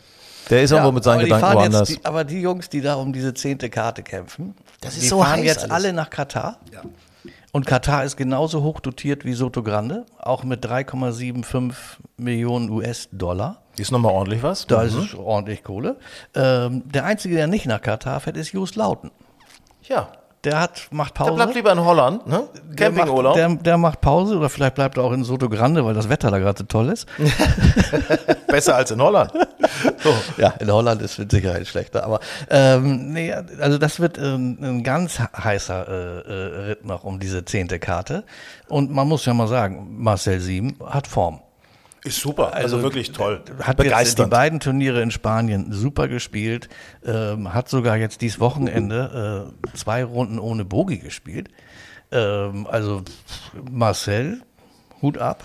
Der 0.48 0.62
ist 0.62 0.70
irgendwo 0.70 0.92
mit 0.92 1.04
seinen 1.04 1.20
Gedanken 1.20 1.54
woanders. 1.54 1.88
Jetzt 1.90 2.00
die, 2.00 2.04
aber 2.06 2.24
die 2.24 2.40
Jungs, 2.40 2.68
die 2.70 2.80
da 2.80 2.94
um 2.94 3.12
diese 3.12 3.34
zehnte 3.34 3.68
Karte 3.68 4.02
kämpfen, 4.02 4.54
Das 4.80 4.94
ist 4.94 5.02
die 5.02 5.08
so 5.08 5.22
fahren 5.22 5.40
heiß 5.40 5.44
jetzt 5.44 5.58
alles. 5.64 5.72
alle 5.72 5.92
nach 5.92 6.08
Katar. 6.08 6.58
Und 7.52 7.64
Katar 7.66 8.04
ist 8.04 8.16
genauso 8.16 8.62
hoch 8.62 8.78
dotiert 8.80 9.24
wie 9.24 9.32
Soto 9.32 9.62
Grande, 9.62 10.04
auch 10.18 10.44
mit 10.44 10.64
3,75 10.66 11.72
Millionen 12.18 12.68
US-Dollar. 12.70 13.62
ist 13.78 13.90
nochmal 13.92 14.12
ordentlich 14.12 14.42
was. 14.42 14.66
Da 14.66 14.82
Mhm. 14.82 14.88
ist 14.88 15.14
ordentlich 15.14 15.62
Kohle. 15.64 15.96
Ähm, 16.34 16.82
der 16.86 17.04
Einzige, 17.04 17.36
der 17.36 17.46
nicht 17.46 17.64
nach 17.66 17.80
Katar 17.80 18.20
fährt, 18.20 18.36
ist 18.36 18.52
Just 18.52 18.76
Lauten. 18.76 19.10
ja. 19.82 20.08
Der 20.44 20.60
hat, 20.60 20.86
macht 20.92 21.18
Der 21.18 21.24
Pause. 21.24 21.34
bleibt 21.34 21.54
lieber 21.56 21.72
in 21.72 21.84
Holland, 21.84 22.26
ne? 22.26 22.44
Der 22.70 22.90
macht, 22.90 22.98
Campingurlaub. 22.98 23.34
der, 23.34 23.48
der 23.56 23.76
macht 23.76 24.00
Pause 24.00 24.36
oder 24.36 24.48
vielleicht 24.48 24.76
bleibt 24.76 24.96
er 24.96 25.02
auch 25.02 25.12
in 25.12 25.24
Soto 25.24 25.48
Grande, 25.48 25.84
weil 25.84 25.94
das 25.94 26.08
Wetter 26.08 26.30
da 26.30 26.38
gerade 26.38 26.58
so 26.58 26.64
toll 26.64 26.90
ist. 26.90 27.06
Besser 28.46 28.76
als 28.76 28.90
in 28.92 29.00
Holland. 29.02 29.32
So. 30.02 30.14
Ja, 30.36 30.50
in 30.60 30.70
Holland 30.70 31.02
ist 31.02 31.18
mit 31.18 31.30
Sicherheit 31.30 31.66
schlechter. 31.66 32.04
Aber 32.04 32.20
ähm, 32.50 33.12
nee, 33.12 33.32
also 33.60 33.78
das 33.78 33.98
wird 33.98 34.16
ähm, 34.18 34.58
ein 34.62 34.82
ganz 34.84 35.18
heißer 35.18 35.88
äh, 35.88 35.92
äh, 36.20 36.66
Ritt 36.68 36.84
noch 36.84 37.02
um 37.04 37.18
diese 37.18 37.44
zehnte 37.44 37.78
Karte. 37.80 38.22
Und 38.68 38.92
man 38.92 39.08
muss 39.08 39.24
ja 39.26 39.34
mal 39.34 39.48
sagen, 39.48 39.88
Marcel 39.98 40.40
Sieben 40.40 40.76
hat 40.86 41.06
Form. 41.08 41.40
Ist 42.08 42.20
super. 42.20 42.54
Also, 42.54 42.82
wirklich 42.82 43.12
toll. 43.12 43.42
Hat 43.60 43.82
jetzt 43.82 44.18
die 44.18 44.26
beiden 44.26 44.60
Turniere 44.60 45.02
in 45.02 45.10
Spanien 45.10 45.72
super 45.72 46.08
gespielt. 46.08 46.68
Ähm, 47.04 47.52
hat 47.54 47.68
sogar 47.68 47.96
jetzt 47.96 48.20
dieses 48.20 48.40
Wochenende 48.40 49.50
äh, 49.72 49.76
zwei 49.76 50.04
Runden 50.04 50.38
ohne 50.38 50.64
Bogi 50.64 50.98
gespielt. 50.98 51.48
Ähm, 52.10 52.66
also 52.70 53.02
Marcel, 53.70 54.42
Hut 55.02 55.18
ab. 55.18 55.44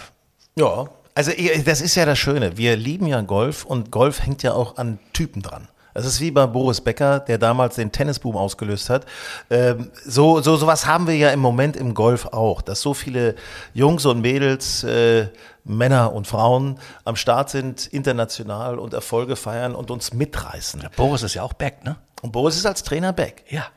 Ja, 0.55 0.87
also 1.15 1.31
das 1.65 1.81
ist 1.81 1.95
ja 1.95 2.05
das 2.05 2.17
Schöne. 2.17 2.57
Wir 2.57 2.75
lieben 2.75 3.05
ja 3.05 3.21
Golf 3.21 3.65
und 3.65 3.91
Golf 3.91 4.25
hängt 4.25 4.43
ja 4.43 4.53
auch 4.53 4.77
an 4.77 4.99
Typen 5.13 5.41
dran. 5.41 5.67
Das 5.93 6.07
ist 6.07 6.21
wie 6.21 6.31
bei 6.31 6.47
Boris 6.47 6.81
Becker, 6.81 7.19
der 7.19 7.37
damals 7.37 7.75
den 7.75 7.91
Tennisboom 7.91 8.35
ausgelöst 8.35 8.89
hat. 8.89 9.05
Ähm, 9.51 9.91
so, 10.03 10.41
so 10.41 10.55
sowas 10.57 10.87
haben 10.87 11.05
wir 11.05 11.15
ja 11.15 11.29
im 11.29 11.39
Moment 11.39 11.75
im 11.75 11.93
Golf 11.93 12.25
auch, 12.25 12.63
dass 12.63 12.81
so 12.81 12.95
viele 12.95 13.35
Jungs 13.75 14.05
und 14.07 14.21
Mädels, 14.21 14.83
äh, 14.83 15.27
Männer 15.65 16.13
und 16.13 16.27
Frauen 16.27 16.79
am 17.05 17.15
Start 17.15 17.49
sind, 17.49 17.87
international 17.87 18.77
und 18.79 18.93
Erfolge 18.93 19.35
feiern 19.35 19.75
und 19.75 19.91
uns 19.91 20.13
mitreißen. 20.13 20.87
Boris 20.95 21.23
ist 21.23 21.33
ja 21.35 21.43
auch 21.43 21.53
back, 21.53 21.83
ne? 21.83 21.95
Und 22.21 22.31
Boris 22.31 22.55
ist 22.57 22.65
als 22.65 22.83
Trainer 22.83 23.13
back. 23.13 23.43
Ja. 23.49 23.67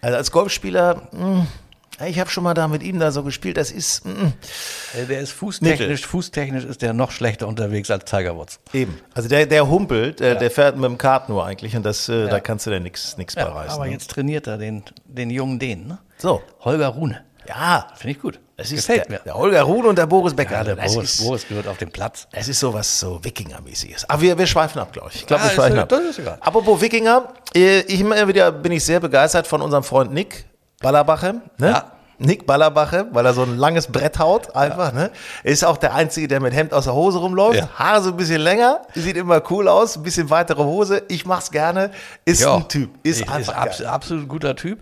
Also 0.00 0.16
als 0.16 0.30
Golfspieler, 0.30 1.08
mh, 1.12 1.46
ich 2.06 2.20
habe 2.20 2.30
schon 2.30 2.44
mal 2.44 2.54
da 2.54 2.68
mit 2.68 2.82
ihm 2.84 3.00
da 3.00 3.10
so 3.10 3.24
gespielt, 3.24 3.56
das 3.56 3.72
ist 3.72 4.04
mh, 4.04 4.32
Äh, 4.96 5.06
Der 5.06 5.20
ist 5.20 5.32
fußtechnisch, 5.32 6.06
fußtechnisch 6.06 6.64
ist 6.64 6.80
der 6.82 6.92
noch 6.92 7.10
schlechter 7.10 7.48
unterwegs 7.48 7.90
als 7.90 8.04
Tiger 8.04 8.36
Woods. 8.36 8.60
eben. 8.72 9.00
Also 9.14 9.28
der, 9.28 9.46
der 9.46 9.68
humpelt, 9.68 10.20
äh, 10.20 10.38
der 10.38 10.50
fährt 10.50 10.76
mit 10.76 10.84
dem 10.84 10.96
Kart 10.98 11.28
nur 11.28 11.44
eigentlich 11.44 11.74
und 11.76 11.84
das, 11.84 12.08
äh, 12.08 12.28
da 12.28 12.38
kannst 12.40 12.66
du 12.66 12.70
dir 12.70 12.78
nichts 12.80 13.16
nix 13.16 13.34
bei 13.34 13.42
Ja, 13.42 13.48
reißen. 13.52 13.74
aber 13.74 13.86
ne? 13.86 13.92
jetzt 13.92 14.10
trainiert 14.10 14.46
er 14.46 14.58
den, 14.58 14.84
den 15.06 15.30
jungen 15.30 15.58
den, 15.58 15.86
ne? 15.88 15.98
So, 16.18 16.40
Holger 16.60 16.88
Rune. 16.88 17.20
Ja, 17.48 17.86
Finde 17.96 18.12
ich 18.16 18.20
gut. 18.20 18.38
das 18.56 18.70
ist 18.72 18.86
Gefällt 18.86 19.04
der, 19.10 19.18
mir. 19.18 19.24
der 19.24 19.34
Holger 19.34 19.62
Ruhn 19.62 19.86
und 19.86 19.96
der 19.98 20.06
Boris 20.06 20.34
Becker. 20.34 20.52
Ja, 20.56 20.64
der 20.64 20.76
das, 20.76 20.94
Boris, 20.94 21.14
ist, 21.14 21.24
Boris 21.26 21.48
gehört 21.48 21.66
auf 21.68 21.78
den 21.78 21.90
Platz. 21.90 22.26
das 22.32 22.48
ist 22.48 22.60
sowas 22.60 23.00
so 23.00 23.18
Wikinger-mäßiges. 23.24 24.04
Aber 24.08 24.20
wir, 24.22 24.36
wir 24.38 24.46
schweifen 24.46 24.80
ab, 24.80 24.92
glaube 24.92 25.08
ich. 25.12 25.16
Ich 25.20 25.26
glaube, 25.26 25.42
Ja, 25.42 25.46
wir 25.46 25.50
ist, 25.52 25.56
schweifen 25.56 25.78
äh, 25.78 25.80
ab. 25.80 25.88
das 25.88 26.00
ist 26.02 26.18
egal. 26.18 26.38
Apropos 26.40 26.80
Wikinger, 26.80 27.32
äh, 27.54 27.80
ich 27.80 28.00
immer 28.00 28.28
wieder 28.28 28.52
bin 28.52 28.72
ich 28.72 28.84
sehr 28.84 29.00
begeistert 29.00 29.46
von 29.46 29.62
unserem 29.62 29.82
Freund 29.84 30.12
Nick 30.12 30.44
Ballerbache. 30.80 31.34
Ne? 31.58 31.68
Ja. 31.70 31.92
Nick 32.20 32.46
Ballerbache, 32.46 33.06
weil 33.12 33.24
er 33.26 33.32
so 33.32 33.42
ein 33.44 33.56
langes 33.56 33.86
Brett 33.86 34.18
haut, 34.18 34.56
einfach. 34.56 34.92
Ne? 34.92 35.12
Er 35.44 35.52
ist 35.52 35.64
auch 35.64 35.76
der 35.76 35.94
Einzige, 35.94 36.26
der 36.26 36.40
mit 36.40 36.52
Hemd 36.52 36.74
aus 36.74 36.82
der 36.84 36.94
Hose 36.94 37.18
rumläuft. 37.18 37.58
Ja. 37.60 37.68
Haare 37.76 38.02
so 38.02 38.10
ein 38.10 38.16
bisschen 38.16 38.40
länger, 38.40 38.82
sieht 38.92 39.16
immer 39.16 39.40
cool 39.52 39.68
aus, 39.68 39.96
ein 39.96 40.02
bisschen 40.02 40.28
weitere 40.28 40.64
Hose. 40.64 41.04
Ich 41.06 41.26
mach's 41.26 41.48
gerne. 41.52 41.92
Ist 42.24 42.40
Ja, 42.40 42.56
ein 42.56 42.66
Typ. 42.68 42.90
Ist 43.04 43.20
ich- 43.20 43.30
einfach 43.30 43.54
abs 43.54 43.78
geil. 43.78 43.86
absolut 43.86 44.28
guter 44.28 44.56
Typ. 44.56 44.80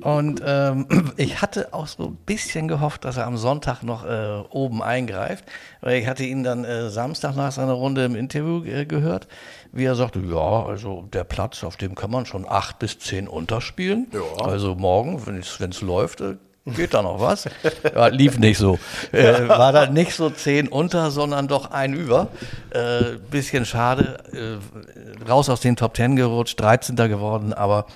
Und 0.00 0.42
ähm, 0.44 0.86
ich 1.16 1.40
hatte 1.40 1.72
auch 1.72 1.86
so 1.86 2.04
ein 2.04 2.16
bisschen 2.26 2.68
gehofft, 2.68 3.04
dass 3.04 3.16
er 3.16 3.26
am 3.26 3.36
Sonntag 3.36 3.82
noch 3.82 4.04
äh, 4.04 4.42
oben 4.50 4.82
eingreift, 4.82 5.44
weil 5.80 6.00
ich 6.00 6.06
hatte 6.06 6.24
ihn 6.24 6.42
dann 6.42 6.64
äh, 6.64 6.90
Samstag 6.90 7.36
nach 7.36 7.52
seiner 7.52 7.72
Runde 7.72 8.04
im 8.04 8.16
Interview 8.16 8.64
äh, 8.64 8.86
gehört, 8.86 9.28
wie 9.72 9.84
er 9.84 9.94
sagte, 9.94 10.20
ja, 10.20 10.64
also 10.64 11.08
der 11.12 11.24
Platz, 11.24 11.64
auf 11.64 11.76
dem 11.76 11.94
kann 11.94 12.10
man 12.10 12.26
schon 12.26 12.46
acht 12.48 12.78
bis 12.78 12.98
zehn 12.98 13.28
unterspielen. 13.28 14.08
Also 14.42 14.74
morgen, 14.74 15.26
wenn 15.26 15.38
es 15.38 15.80
läuft, 15.80 16.20
äh, 16.20 16.36
geht 16.66 16.94
da 16.94 17.02
noch 17.02 17.20
was. 17.20 17.48
Ja, 17.94 18.06
lief 18.08 18.38
nicht 18.38 18.58
so. 18.58 18.78
Äh, 19.12 19.48
war 19.48 19.72
da 19.72 19.86
nicht 19.86 20.14
so 20.14 20.30
zehn 20.30 20.68
unter, 20.68 21.10
sondern 21.10 21.46
doch 21.48 21.70
ein 21.70 21.94
über. 21.94 22.28
Äh, 22.70 23.18
bisschen 23.30 23.66
schade. 23.66 24.18
Äh, 24.32 25.28
raus 25.28 25.48
aus 25.48 25.60
den 25.60 25.76
Top 25.76 25.94
Ten 25.94 26.16
gerutscht, 26.16 26.58
13. 26.60 26.96
geworden, 26.96 27.52
aber 27.52 27.86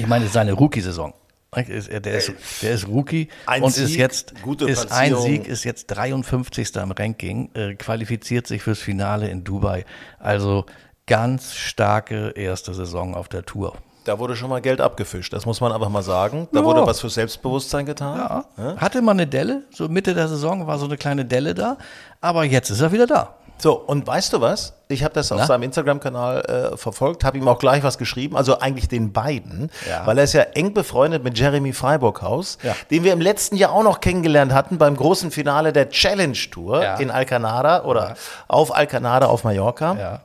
ich 0.00 0.06
meine, 0.06 0.24
es 0.24 0.30
ist 0.30 0.34
seine 0.34 0.52
Rookie-Saison. 0.52 1.14
Der 1.54 1.68
ist, 1.68 1.88
der, 1.90 2.06
ist, 2.14 2.32
ist 2.62 2.86
Rookie 2.86 3.28
Ein 3.44 3.64
und 3.64 3.76
ist 3.76 3.88
Sieg, 3.88 3.98
jetzt 3.98 4.40
gute 4.42 4.66
ist 4.68 4.92
ein. 4.92 5.16
Sieg, 5.16 5.48
ist 5.48 5.64
jetzt 5.64 5.86
53. 5.88 6.76
im 6.76 6.92
Ranking, 6.92 7.50
äh, 7.54 7.74
qualifiziert 7.74 8.46
sich 8.46 8.62
fürs 8.62 8.78
Finale 8.78 9.28
in 9.28 9.42
Dubai. 9.42 9.84
Also 10.20 10.64
ganz 11.08 11.54
starke 11.56 12.30
erste 12.36 12.72
Saison 12.72 13.16
auf 13.16 13.28
der 13.28 13.44
Tour. 13.44 13.74
Da 14.04 14.18
wurde 14.20 14.36
schon 14.36 14.48
mal 14.48 14.60
Geld 14.62 14.80
abgefischt, 14.80 15.32
das 15.32 15.44
muss 15.44 15.60
man 15.60 15.72
einfach 15.72 15.88
mal 15.88 16.02
sagen. 16.02 16.48
Da 16.52 16.60
Ja. 16.60 16.64
wurde 16.64 16.86
was 16.86 17.00
für 17.00 17.10
Selbstbewusstsein 17.10 17.84
getan. 17.84 18.44
Ja. 18.56 18.76
Hatte 18.76 19.02
mal 19.02 19.12
eine 19.12 19.26
Delle, 19.26 19.64
so 19.70 19.88
Mitte 19.88 20.14
der 20.14 20.28
Saison 20.28 20.66
war 20.68 20.78
so 20.78 20.86
eine 20.86 20.96
kleine 20.96 21.24
Delle 21.24 21.54
da, 21.54 21.76
aber 22.20 22.44
jetzt 22.44 22.70
ist 22.70 22.80
er 22.80 22.92
wieder 22.92 23.06
da. 23.06 23.34
So, 23.60 23.74
und 23.74 24.06
weißt 24.06 24.32
du 24.32 24.40
was? 24.40 24.72
Ich 24.88 25.04
habe 25.04 25.12
das 25.14 25.30
auf 25.32 25.38
Na? 25.40 25.46
seinem 25.46 25.64
Instagram-Kanal 25.64 26.72
äh, 26.72 26.76
verfolgt, 26.76 27.24
habe 27.24 27.36
ihm 27.38 27.46
auch 27.46 27.58
gleich 27.58 27.82
was 27.82 27.98
geschrieben, 27.98 28.36
also 28.36 28.58
eigentlich 28.58 28.88
den 28.88 29.12
beiden, 29.12 29.70
Ja. 29.88 30.06
weil 30.06 30.16
er 30.18 30.24
ist 30.24 30.32
ja 30.32 30.42
eng 30.42 30.72
befreundet 30.72 31.22
mit 31.22 31.38
Jeremy 31.38 31.72
Freiburghaus, 31.72 32.56
Ja. 32.62 32.74
den 32.90 33.04
wir 33.04 33.12
im 33.12 33.20
letzten 33.20 33.56
Jahr 33.56 33.72
auch 33.72 33.82
noch 33.82 34.00
kennengelernt 34.00 34.52
hatten 34.54 34.78
beim 34.78 34.96
großen 34.96 35.30
Finale 35.30 35.72
der 35.74 35.90
Challenge 35.90 36.36
Tour 36.50 36.82
Ja. 36.82 36.96
in 36.96 37.10
Alcanada 37.10 37.84
oder 37.84 38.16
auf 38.48 38.74
Alcanada 38.74 39.26
auf 39.26 39.44
Mallorca. 39.44 40.22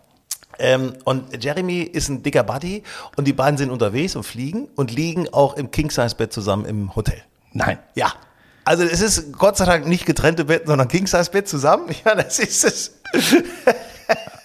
Ähm, 0.58 0.94
und 1.04 1.44
Jeremy 1.44 1.82
ist 1.82 2.08
ein 2.08 2.24
dicker 2.24 2.44
Buddy 2.44 2.84
und 3.18 3.26
die 3.26 3.34
beiden 3.34 3.58
sind 3.58 3.70
unterwegs 3.72 4.16
und 4.16 4.24
fliegen 4.24 4.70
und 4.78 4.90
liegen 4.92 5.28
auch 5.34 5.56
im 5.58 5.70
King-Size-Bett 5.70 6.32
zusammen 6.32 6.64
im 6.66 6.96
Hotel. 6.96 7.22
Nein. 7.52 7.78
Ja. 7.96 8.14
Also 8.64 8.84
es 8.84 9.02
ist 9.02 9.34
Gott 9.38 9.58
sei 9.58 9.66
Dank 9.66 9.86
nicht 9.86 10.06
getrennte 10.08 10.46
Betten, 10.46 10.68
sondern 10.68 10.88
King-Size-Bett 10.88 11.48
zusammen. 11.48 11.90
Ja, 12.06 12.16
das 12.16 12.40
ist 12.40 12.64
es. 12.64 12.92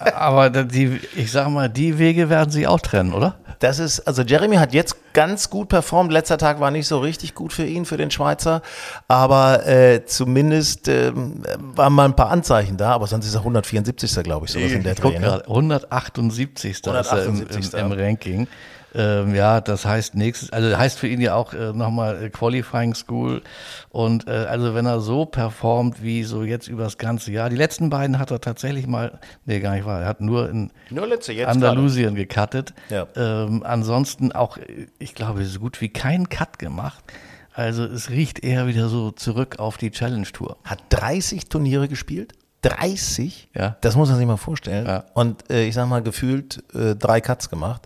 Aber 0.00 0.50
die, 0.50 0.98
ich 1.14 1.30
sag 1.30 1.48
mal, 1.50 1.68
die 1.68 1.98
Wege 1.98 2.30
werden 2.30 2.50
sie 2.50 2.66
auch 2.66 2.80
trennen, 2.80 3.12
oder? 3.12 3.36
Das 3.58 3.78
ist, 3.78 4.00
also 4.00 4.22
Jeremy 4.22 4.56
hat 4.56 4.72
jetzt 4.72 5.12
ganz 5.12 5.50
gut 5.50 5.68
performt. 5.68 6.10
Letzter 6.10 6.38
Tag 6.38 6.60
war 6.60 6.70
nicht 6.70 6.86
so 6.86 6.98
richtig 6.98 7.34
gut 7.34 7.52
für 7.52 7.66
ihn, 7.66 7.84
für 7.84 7.98
den 7.98 8.10
Schweizer. 8.10 8.62
Aber 9.06 9.66
äh, 9.66 10.06
zumindest 10.06 10.88
ähm, 10.88 11.42
waren 11.58 11.92
mal 11.92 12.06
ein 12.06 12.16
paar 12.16 12.30
Anzeichen 12.30 12.78
da. 12.78 12.92
Aber 12.92 13.06
sonst 13.06 13.26
ist 13.26 13.34
er 13.34 13.40
174. 13.40 14.22
glaube 14.22 14.46
ich, 14.46 14.52
sowas 14.52 14.72
in 14.72 14.82
der 14.82 14.94
Dreh. 14.94 15.10
Ne? 15.10 15.20
gerade, 15.20 15.46
178. 15.46 16.70
ist 16.70 16.86
er 16.86 16.92
im, 16.92 17.34
178. 17.34 17.74
im, 17.74 17.92
im 17.92 17.98
Ranking. 17.98 18.48
Ähm, 18.94 19.34
ja, 19.34 19.60
das 19.60 19.84
heißt 19.84 20.14
nächstes, 20.14 20.52
also 20.52 20.76
heißt 20.76 20.98
für 20.98 21.06
ihn 21.06 21.20
ja 21.20 21.34
auch 21.34 21.52
äh, 21.52 21.72
nochmal 21.72 22.24
äh, 22.24 22.30
Qualifying 22.30 22.94
School. 22.94 23.42
Und 23.90 24.26
äh, 24.26 24.30
also 24.30 24.74
wenn 24.74 24.86
er 24.86 25.00
so 25.00 25.26
performt 25.26 26.02
wie 26.02 26.24
so 26.24 26.42
jetzt 26.42 26.68
über 26.68 26.84
das 26.84 26.98
ganze 26.98 27.30
Jahr, 27.32 27.50
die 27.50 27.56
letzten 27.56 27.90
beiden 27.90 28.18
hat 28.18 28.30
er 28.30 28.40
tatsächlich 28.40 28.86
mal, 28.86 29.20
nee, 29.44 29.60
gar 29.60 29.74
nicht 29.74 29.84
wahr, 29.84 30.00
er 30.00 30.08
hat 30.08 30.20
nur 30.20 30.48
in 30.50 30.72
Nur 30.90 31.06
letzte, 31.06 31.32
jetzt 31.32 31.48
Andalusien 31.48 32.14
gecuttet. 32.14 32.74
Ja. 32.88 33.06
Ähm, 33.16 33.62
ansonsten 33.64 34.32
auch, 34.32 34.56
äh, 34.56 34.86
ich 34.98 35.14
glaube, 35.14 35.44
so 35.44 35.60
gut 35.60 35.80
wie 35.80 35.88
keinen 35.88 36.28
Cut 36.28 36.58
gemacht. 36.58 37.04
Also 37.52 37.84
es 37.84 38.10
riecht 38.10 38.42
eher 38.42 38.66
wieder 38.66 38.88
so 38.88 39.10
zurück 39.10 39.58
auf 39.58 39.76
die 39.76 39.90
Challenge 39.90 40.26
Tour. 40.32 40.56
Hat 40.64 40.78
30 40.90 41.48
Turniere 41.48 41.88
gespielt. 41.88 42.32
30? 42.62 43.48
Ja. 43.54 43.76
Das 43.80 43.96
muss 43.96 44.08
man 44.08 44.18
sich 44.18 44.26
mal 44.26 44.36
vorstellen. 44.36 44.86
Ja. 44.86 45.04
Und 45.14 45.50
äh, 45.50 45.64
ich 45.64 45.74
sag 45.74 45.86
mal, 45.88 46.02
gefühlt 46.02 46.62
äh, 46.74 46.94
drei 46.94 47.20
Cuts 47.20 47.48
gemacht. 47.50 47.82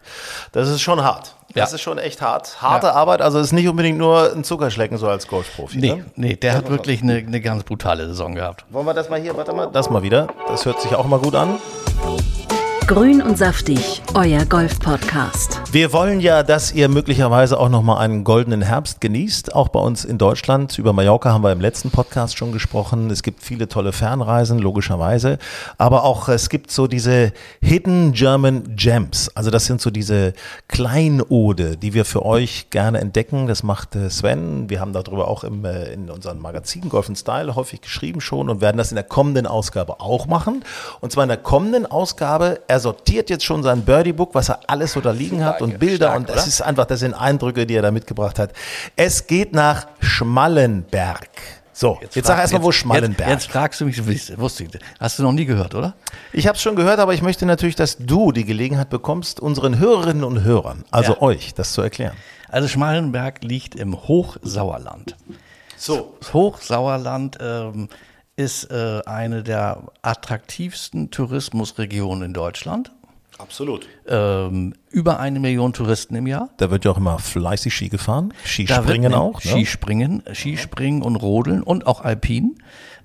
Das 0.52 0.68
ist 0.68 0.80
schon 0.80 1.02
hart. 1.02 1.34
Das 1.54 1.70
Ja. 1.70 1.74
ist 1.76 1.82
schon 1.82 1.98
echt 1.98 2.20
hart. 2.20 2.60
Harte 2.60 2.88
Ja. 2.88 2.92
Arbeit, 2.94 3.22
also 3.22 3.38
ist 3.38 3.52
nicht 3.52 3.68
unbedingt 3.68 3.98
nur 3.98 4.32
ein 4.32 4.42
Zuckerschlecken 4.44 4.98
so 4.98 5.08
als 5.08 5.28
Golfprofi. 5.28 5.78
Nee, 5.78 5.94
Ne? 5.94 6.04
nee, 6.16 6.36
der 6.36 6.54
hat 6.54 6.68
wirklich 6.68 7.02
eine, 7.02 7.14
eine 7.18 7.40
ganz 7.40 7.62
brutale 7.62 8.06
Saison 8.08 8.34
gehabt. 8.34 8.64
Wollen 8.70 8.86
wir 8.86 8.94
das 8.94 9.08
mal 9.08 9.20
hier, 9.20 9.36
warte 9.36 9.52
mal, 9.52 9.68
das 9.72 9.88
mal 9.90 10.02
wieder. 10.02 10.26
Das 10.48 10.64
hört 10.66 10.80
sich 10.80 10.94
auch 10.94 11.06
mal 11.06 11.20
gut 11.20 11.34
an. 11.36 11.58
Grün 12.86 13.22
und 13.22 13.38
saftig, 13.38 14.02
euer 14.12 14.44
Golf-Podcast. 14.44 15.62
Wir 15.72 15.94
wollen 15.94 16.20
ja, 16.20 16.42
dass 16.42 16.70
ihr 16.70 16.90
möglicherweise 16.90 17.58
auch 17.58 17.70
nochmal 17.70 18.04
einen 18.04 18.24
goldenen 18.24 18.60
Herbst 18.60 19.00
genießt. 19.00 19.54
Auch 19.54 19.68
bei 19.68 19.80
uns 19.80 20.04
in 20.04 20.18
Deutschland. 20.18 20.78
Über 20.78 20.92
Mallorca 20.92 21.32
haben 21.32 21.42
wir 21.42 21.50
im 21.50 21.62
letzten 21.62 21.90
Podcast 21.90 22.36
schon 22.36 22.52
gesprochen. 22.52 23.10
Es 23.10 23.22
gibt 23.22 23.42
viele 23.42 23.68
tolle 23.68 23.92
Fernreisen, 23.92 24.58
logischerweise. 24.58 25.38
Aber 25.78 26.04
auch 26.04 26.28
es 26.28 26.50
gibt 26.50 26.70
so 26.70 26.86
diese 26.86 27.32
Hidden 27.62 28.12
German 28.12 28.76
Gems. 28.76 29.30
Also 29.34 29.50
das 29.50 29.64
sind 29.64 29.80
so 29.80 29.90
diese 29.90 30.34
Kleinode, 30.68 31.78
die 31.78 31.94
wir 31.94 32.04
für 32.04 32.22
euch 32.22 32.68
gerne 32.68 33.00
entdecken. 33.00 33.46
Das 33.46 33.62
macht 33.62 33.96
äh, 33.96 34.10
Sven. 34.10 34.68
Wir 34.68 34.80
haben 34.80 34.92
darüber 34.92 35.28
auch 35.28 35.42
im, 35.42 35.64
äh, 35.64 35.92
in 35.94 36.10
unserem 36.10 36.38
Magazin 36.38 36.90
Golf 36.90 37.10
Style 37.16 37.56
häufig 37.56 37.80
geschrieben 37.80 38.20
schon 38.20 38.50
und 38.50 38.60
werden 38.60 38.76
das 38.76 38.92
in 38.92 38.96
der 38.96 39.04
kommenden 39.04 39.46
Ausgabe 39.46 40.00
auch 40.00 40.26
machen. 40.26 40.64
Und 41.00 41.12
zwar 41.12 41.24
in 41.24 41.28
der 41.28 41.38
kommenden 41.38 41.86
Ausgabe, 41.86 42.60
er 42.74 42.80
sortiert 42.80 43.30
jetzt 43.30 43.44
schon 43.44 43.62
sein 43.62 43.82
Birdie-Book, 43.82 44.34
was 44.34 44.48
er 44.48 44.58
alles 44.66 44.92
so 44.92 45.00
da 45.00 45.12
liegen 45.12 45.44
hat 45.44 45.62
und 45.62 45.78
Bilder 45.78 46.06
stark, 46.08 46.16
und 46.18 46.28
das 46.28 46.46
ist 46.48 46.60
einfach, 46.60 46.86
das 46.86 46.98
sind 47.00 47.14
Eindrücke, 47.14 47.66
die 47.66 47.74
er 47.76 47.82
da 47.82 47.90
mitgebracht 47.92 48.38
hat. 48.40 48.52
Es 48.96 49.26
geht 49.28 49.52
nach 49.52 49.86
Schmallenberg. 50.00 51.28
So, 51.72 51.98
jetzt, 52.00 52.14
sag 52.14 52.24
frag- 52.26 52.38
erstmal, 52.40 52.62
wo 52.62 52.70
jetzt- 52.70 52.76
Schmallenberg. 52.80 53.30
Jetzt, 53.30 53.44
jetzt 53.44 53.52
fragst 53.52 53.80
du 53.80 53.84
mich, 53.86 54.00
wusste 54.38 54.64
ich, 54.64 54.70
hast 55.00 55.18
du 55.18 55.22
noch 55.22 55.32
nie 55.32 55.44
gehört, 55.44 55.74
oder? 55.74 55.94
Ich 56.32 56.46
habe 56.46 56.56
es 56.56 56.62
schon 56.62 56.76
gehört, 56.76 56.98
aber 57.00 57.14
ich 57.14 57.22
möchte 57.22 57.46
natürlich, 57.46 57.74
dass 57.76 57.96
du 57.98 58.32
die 58.32 58.44
Gelegenheit 58.44 58.90
bekommst, 58.90 59.38
unseren 59.40 59.78
Hörerinnen 59.78 60.24
und 60.24 60.42
Hörern, 60.44 60.84
also 60.90 61.12
Ja. 61.14 61.22
euch, 61.22 61.54
das 61.54 61.72
zu 61.72 61.82
erklären. 61.82 62.16
Also 62.48 62.68
Schmalenberg 62.68 63.42
liegt 63.42 63.74
im 63.76 63.96
Hochsauerland. 64.06 65.16
So, 65.76 66.14
Das 66.20 66.32
Hochsauerland 66.32 67.38
ähm, 67.40 67.88
ist 68.36 68.70
äh, 68.70 69.00
eine 69.06 69.42
der 69.42 69.82
attraktivsten 70.02 71.10
Tourismusregionen 71.10 72.24
in 72.24 72.32
Deutschland. 72.34 72.90
absolut. 73.38 73.86
Ähm, 74.06 74.74
über 74.90 75.20
eine 75.20 75.40
Million 75.40 75.72
Touristen 75.72 76.14
im 76.14 76.26
Jahr. 76.26 76.50
Da 76.56 76.70
wird 76.70 76.84
ja 76.84 76.90
auch 76.90 76.98
immer 76.98 77.18
fleißig 77.18 77.74
Ski 77.74 77.88
gefahren, 77.88 78.32
Skispringen 78.44 79.14
auch. 79.14 79.42
Ne? 79.44 79.50
Skispringen, 79.50 80.22
Skispringen 80.32 81.02
und 81.02 81.16
Rodeln 81.16 81.62
und 81.62 81.86
auch 81.86 82.02
Alpin. 82.02 82.58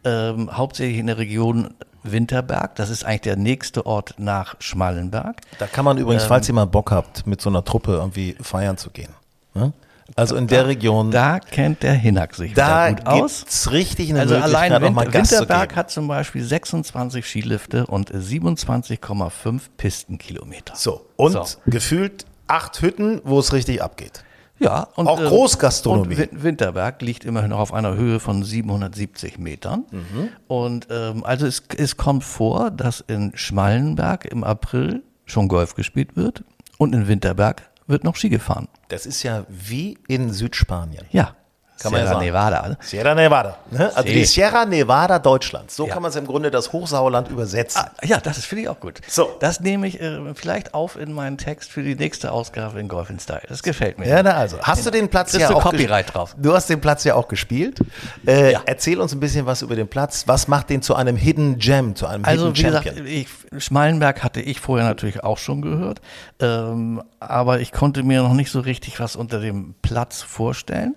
Ähm, 0.04 0.56
hauptsächlich 0.56 0.98
in 0.98 1.08
der 1.08 1.18
Region 1.18 1.74
Winterberg. 2.04 2.76
Das 2.76 2.90
ist 2.90 3.04
eigentlich 3.04 3.22
der 3.22 3.36
nächste 3.36 3.86
Ort 3.86 4.16
nach 4.18 4.56
Schmallenberg. 4.60 5.42
Da 5.60 5.68
kann 5.68 5.86
man 5.86 5.98
übrigens, 5.98 6.24
falls 6.24 6.48
ihr 6.48 6.54
mal 6.54 6.66
Bock 6.66 6.92
habt, 6.92 7.28
mit 7.28 7.42
so 7.42 7.50
einer 7.50 7.64
Truppe 7.64 7.94
irgendwie 7.94 8.36
feiern 8.42 8.78
zu 8.78 8.90
gehen. 8.90 9.14
Ne? 9.54 9.74
Also 10.16 10.36
in 10.36 10.48
der 10.48 10.68
Region, 10.68 11.12
Da 11.12 11.40
kennt 11.40 11.84
der 11.84 11.94
Hinak 11.94 12.36
sich 12.36 12.54
da 12.54 12.90
gut 12.90 13.06
aus. 13.08 13.40
gibt's 13.40 13.72
richtig 13.72 14.10
eine 14.10 14.20
Also 14.22 14.36
allein 14.36 14.74
auch 14.74 14.80
mal 14.92 15.06
Winter, 15.06 15.20
Gas 15.20 15.30
zu 15.30 15.36
Winterberg 15.40 15.76
hat 15.76 15.92
zum 15.92 16.08
Beispiel 16.08 16.44
26 16.44 17.26
Skilifte 17.26 17.86
und 17.88 18.12
27,5 18.12 19.62
Pistenkilometer. 19.78 20.76
So, 20.76 21.06
und 21.16 21.32
So. 21.34 21.44
gefühlt 21.66 22.26
acht 22.48 22.82
Hütten, 22.82 23.22
wo 23.24 23.40
es 23.40 23.54
richtig 23.54 23.82
abgeht. 23.82 24.24
Ja, 24.62 24.90
und, 24.96 25.08
Auch 25.08 25.18
Großgastronomie. 25.24 26.16
Und 26.16 26.18
Win- 26.34 26.44
Winterberg 26.44 27.02
liegt 27.02 27.24
immerhin 27.24 27.52
noch 27.52 27.60
auf 27.60 27.74
einer 27.74 27.96
Höhe 27.96 28.20
von 28.20 28.44
770 28.44 29.40
Metern. 29.40 29.86
Mhm. 29.90 30.30
Und 30.50 30.88
ähm, 30.92 31.24
also 31.24 31.46
es, 31.48 31.64
es 31.78 31.96
kommt 31.96 32.26
vor, 32.26 32.70
dass 32.70 33.00
in 33.00 33.32
Schmallenberg 33.36 34.26
im 34.26 34.44
April 34.44 35.02
schon 35.26 35.48
Golf 35.48 35.76
gespielt 35.76 36.18
wird 36.18 36.44
und 36.78 36.94
in 36.94 37.08
Winterberg 37.08 37.70
wird 37.90 38.04
noch 38.04 38.16
Ski 38.16 38.30
gefahren. 38.30 38.68
Das 38.88 39.06
ist 39.06 39.24
ja 39.24 39.46
wie 39.50 39.98
in 40.08 40.32
Südspanien. 40.32 41.06
Ja. 41.12 41.36
Kann 41.80 41.92
man 41.92 42.02
ja 42.02 42.08
Sierra 42.08 42.14
sagen. 42.20 42.26
Nevada. 42.26 42.68
ne? 42.70 42.78
Sierra 42.82 43.16
Nevada. 43.16 43.58
Ne? 43.72 43.92
Also 43.96 44.04
die 44.10 44.26
Sierra 44.26 44.66
Nevada 44.66 45.20
Deutschlands. 45.20 45.76
So 45.76 45.88
Ja. 45.88 45.94
kann 45.94 46.02
man 46.04 46.10
es 46.10 46.16
im 46.16 46.26
Grunde 46.28 46.52
das 46.52 46.72
Hochsauerland 46.74 47.30
übersetzen. 47.30 47.82
Ah, 47.86 47.92
ja, 48.06 48.18
das 48.20 48.38
finde 48.46 48.64
ich 48.64 48.70
auch 48.70 48.80
gut. 48.80 49.00
So. 49.08 49.36
Das 49.40 49.60
nehme 49.62 49.88
ich 49.88 50.00
äh, 50.02 50.20
vielleicht 50.36 50.74
auf 50.74 50.96
in 50.98 51.14
meinen 51.14 51.38
Text 51.38 51.72
für 51.72 51.82
die 51.84 51.96
nächste 51.96 52.32
Ausgabe 52.32 52.80
in 52.80 52.88
Golf 52.88 53.10
in 53.10 53.20
Style. 53.20 53.42
Das 53.48 53.64
gefällt 53.64 53.98
mir. 54.00 54.08
Ja, 54.08 54.22
na 54.24 54.32
also. 54.32 54.58
Hast 54.62 54.86
du 54.86 54.92
den 54.92 55.08
Platz 55.10 55.34
ja 55.34 55.50
auch 55.52 55.64
Copyright 55.64 56.14
drauf. 56.14 56.36
Du 56.38 56.54
hast 56.54 56.70
den 56.70 56.82
Platz 56.82 57.04
ja 57.04 57.16
auch 57.16 57.28
gespielt. 57.28 57.80
Äh, 58.28 58.52
Ja. 58.54 58.62
Erzähl 58.66 59.00
uns 59.00 59.14
ein 59.14 59.20
bisschen 59.20 59.46
was 59.46 59.62
über 59.62 59.76
den 59.76 59.88
Platz. 59.88 60.24
Was 60.28 60.48
macht 60.48 60.70
den 60.70 60.82
zu 60.82 60.96
einem 60.96 61.16
Hidden 61.16 61.58
Gem, 61.60 61.96
zu 61.96 62.08
einem 62.08 62.26
Also 62.26 62.48
Hidden 62.48 62.58
wie 62.58 62.62
Champion? 62.74 62.96
gesagt, 63.06 63.10
ich, 63.54 63.64
Schmalenberg 63.64 64.24
hatte 64.24 64.42
ich 64.42 64.60
vorher 64.60 64.88
natürlich 64.88 65.24
auch 65.24 65.38
schon 65.38 65.62
gehört, 65.62 66.02
ähm, 66.40 67.02
aber 67.20 67.60
ich 67.60 67.72
konnte 67.72 68.04
mir 68.04 68.22
noch 68.24 68.34
nicht 68.34 68.52
so 68.52 68.60
richtig 68.60 69.00
was 69.00 69.16
unter 69.16 69.40
dem 69.40 69.76
Platz 69.82 70.22
vorstellen. 70.22 70.96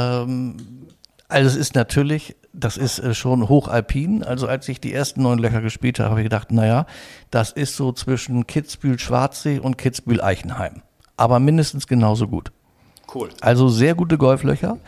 Ähm, 0.00 0.56
also 1.30 1.48
es 1.48 1.56
ist 1.56 1.74
natürlich, 1.74 2.36
das 2.52 2.76
ist 2.76 2.98
äh, 2.98 3.14
schon 3.14 3.48
hochalpin. 3.48 4.24
Also 4.24 4.48
als 4.48 4.68
ich 4.68 4.80
die 4.80 4.92
ersten 4.92 5.22
neun 5.22 5.38
Löcher 5.38 5.60
gespielt 5.60 6.00
habe, 6.00 6.10
habe 6.10 6.20
ich 6.20 6.24
gedacht, 6.24 6.50
naja, 6.50 6.86
das 7.30 7.52
ist 7.52 7.76
so 7.76 7.92
zwischen 7.92 8.46
Kitzbühel-Schwarzsee 8.46 9.60
und 9.60 9.78
Kitzbühel-Eichenheim. 9.78 10.82
Aber 11.16 11.38
mindestens 11.38 11.86
genauso 11.86 12.26
gut. 12.26 12.50
cool. 13.14 13.28
Also 13.40 13.68
sehr 13.68 13.94
gute 13.94 14.18
Golflöcher. 14.18 14.78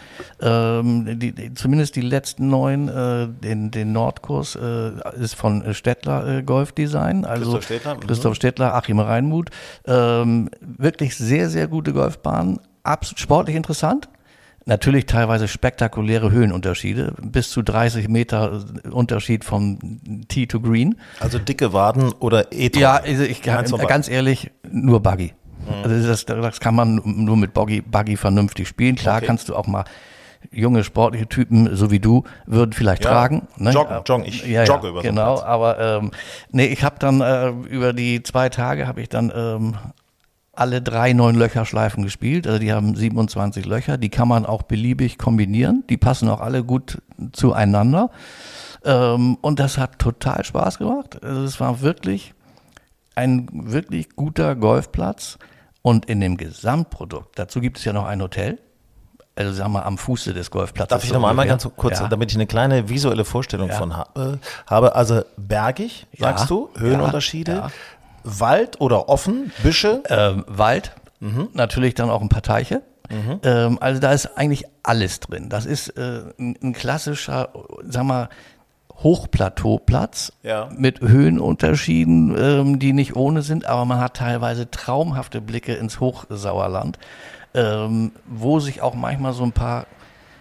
Ähm, 0.40 1.18
die, 1.20 1.32
die, 1.32 1.54
zumindest 1.54 1.94
die 1.94 2.00
letzten 2.00 2.48
neun, 2.48 2.88
äh, 2.88 3.28
den, 3.28 3.70
den 3.70 3.92
Nordkurs 3.92 4.56
äh, 4.56 4.92
ist 5.20 5.34
von 5.34 5.62
äh, 5.62 5.74
Stettler 5.74 6.38
äh, 6.38 6.42
Golfdesign. 6.42 7.24
Also 7.24 7.52
Christoph 7.52 7.64
Stettler, 7.64 7.94
mhm. 7.94 8.00
Christoph 8.00 8.34
Stettler, 8.34 8.74
Achim 8.74 8.98
Reinmuth. 8.98 9.50
Ähm, 9.86 10.50
wirklich 10.60 11.16
sehr, 11.16 11.48
sehr 11.48 11.68
gute 11.68 11.92
Golfbahnen. 11.92 12.58
Absolut 12.82 13.20
sportlich 13.20 13.54
interessant. 13.54 14.08
Natürlich 14.64 15.06
teilweise 15.06 15.48
spektakuläre 15.48 16.30
Höhenunterschiede. 16.30 17.14
Bis 17.20 17.50
zu 17.50 17.62
30 17.62 18.08
Meter 18.08 18.64
Unterschied 18.90 19.44
vom 19.44 19.78
Tee 20.28 20.46
to 20.46 20.60
Green. 20.60 20.96
Also 21.20 21.38
dicke 21.38 21.72
Waden 21.72 22.12
oder 22.20 22.52
e 22.52 22.70
Ja, 22.74 22.96
also 22.96 23.24
ich 23.24 23.42
ganz 23.42 24.08
ehrlich, 24.08 24.50
nur 24.70 25.00
Buggy. 25.00 25.32
Also 25.84 26.06
das, 26.06 26.26
das 26.26 26.60
kann 26.60 26.74
man 26.74 27.00
nur 27.04 27.36
mit 27.36 27.54
Buggy, 27.54 27.80
Buggy 27.82 28.16
vernünftig 28.16 28.68
spielen. 28.68 28.96
Klar 28.96 29.16
Okay. 29.18 29.26
kannst 29.26 29.48
du 29.48 29.56
auch 29.56 29.66
mal 29.66 29.84
junge 30.50 30.82
sportliche 30.84 31.28
Typen, 31.28 31.76
so 31.76 31.90
wie 31.90 32.00
du, 32.00 32.24
würden 32.46 32.72
vielleicht 32.72 33.04
Ja, 33.04 33.10
tragen. 33.10 33.46
Ne? 33.56 33.70
joggen, 33.70 34.00
joggen. 34.04 34.24
Ich 34.26 34.44
ja, 34.44 34.64
jogge 34.64 34.86
ja, 34.86 34.90
über 34.90 35.02
so 35.02 35.08
Genau, 35.08 35.34
Platz. 35.36 35.46
aber 35.46 35.78
ähm, 35.78 36.10
nee, 36.50 36.66
ich 36.66 36.82
habe 36.82 36.96
dann 36.98 37.20
äh, 37.20 37.50
über 37.68 37.92
die 37.92 38.22
zwei 38.22 38.48
Tage 38.48 38.86
habe 38.86 39.00
ich 39.00 39.08
dann 39.08 39.32
ähm, 39.34 39.74
alle 40.54 40.82
drei 40.82 41.12
neun 41.14 41.34
Löcherschleifen 41.36 42.02
gespielt. 42.02 42.46
Also 42.46 42.58
die 42.58 42.72
haben 42.72 42.94
27 42.94 43.64
Löcher. 43.64 43.96
Die 43.96 44.10
kann 44.10 44.28
man 44.28 44.44
auch 44.44 44.62
beliebig 44.62 45.16
kombinieren. 45.18 45.84
Die 45.88 45.96
passen 45.96 46.28
auch 46.28 46.40
alle 46.40 46.62
gut 46.62 47.00
zueinander. 47.32 48.10
Ähm, 48.84 49.38
und 49.40 49.58
das 49.60 49.78
hat 49.78 49.98
total 49.98 50.44
Spaß 50.44 50.78
gemacht. 50.78 51.22
Also 51.22 51.42
es 51.44 51.58
war 51.60 51.80
wirklich 51.80 52.34
ein 53.14 53.48
wirklich 53.52 54.14
guter 54.16 54.54
Golfplatz. 54.56 55.38
Und 55.80 56.04
in 56.06 56.20
dem 56.20 56.36
Gesamtprodukt, 56.36 57.38
dazu 57.38 57.60
gibt 57.60 57.78
es 57.78 57.84
ja 57.84 57.92
noch 57.92 58.04
ein 58.06 58.22
Hotel. 58.22 58.58
Also 59.34 59.52
sagen 59.54 59.72
wir 59.72 59.86
am 59.86 59.96
Fuße 59.98 60.34
des 60.34 60.50
Golfplatzes. 60.50 60.90
Darf 60.90 61.04
ich 61.04 61.12
noch 61.12 61.20
mal 61.20 61.30
einmal 61.30 61.46
ganz 61.46 61.66
kurz, 61.76 61.98
Ja. 61.98 62.08
damit 62.08 62.30
ich 62.30 62.36
eine 62.36 62.46
kleine 62.46 62.88
visuelle 62.90 63.24
Vorstellung 63.24 63.70
Ja. 63.70 63.74
von 63.76 63.90
äh, 63.90 64.36
habe. 64.66 64.94
Also 64.94 65.22
bergig, 65.38 66.06
Ja. 66.12 66.26
sagst 66.28 66.50
du, 66.50 66.68
Höhenunterschiede, 66.78 67.52
Ja. 67.52 67.70
Wald 68.24 68.80
oder 68.80 69.08
offen, 69.08 69.52
Büsche. 69.62 70.02
ähm, 70.08 70.44
Wald, 70.46 70.92
Mhm. 71.20 71.48
natürlich 71.52 71.94
dann 71.94 72.10
auch 72.10 72.20
ein 72.22 72.28
paar 72.28 72.42
Teiche. 72.42 72.82
Ähm, 73.42 73.76
also 73.80 74.00
da 74.00 74.12
ist 74.12 74.38
eigentlich 74.38 74.64
alles 74.82 75.20
drin. 75.20 75.48
Das 75.50 75.66
ist 75.66 75.90
äh, 75.98 76.22
ein, 76.38 76.56
ein 76.62 76.72
klassischer, 76.72 77.50
sag 77.86 78.04
mal, 78.04 78.28
Hochplateauplatz 79.22 80.32
Ja. 80.42 80.68
mit 80.76 81.00
Höhenunterschieden, 81.00 82.34
ähm, 82.38 82.78
die 82.78 82.92
nicht 82.92 83.16
ohne 83.16 83.42
sind, 83.42 83.66
aber 83.66 83.84
man 83.84 84.00
hat 84.00 84.14
teilweise 84.14 84.70
traumhafte 84.70 85.40
Blicke 85.40 85.74
ins 85.74 86.00
Hochsauerland, 86.00 86.98
ähm, 87.54 88.12
wo 88.26 88.60
sich 88.60 88.82
auch 88.82 88.94
manchmal 88.94 89.32
so 89.32 89.42
ein 89.44 89.52
paar, 89.52 89.86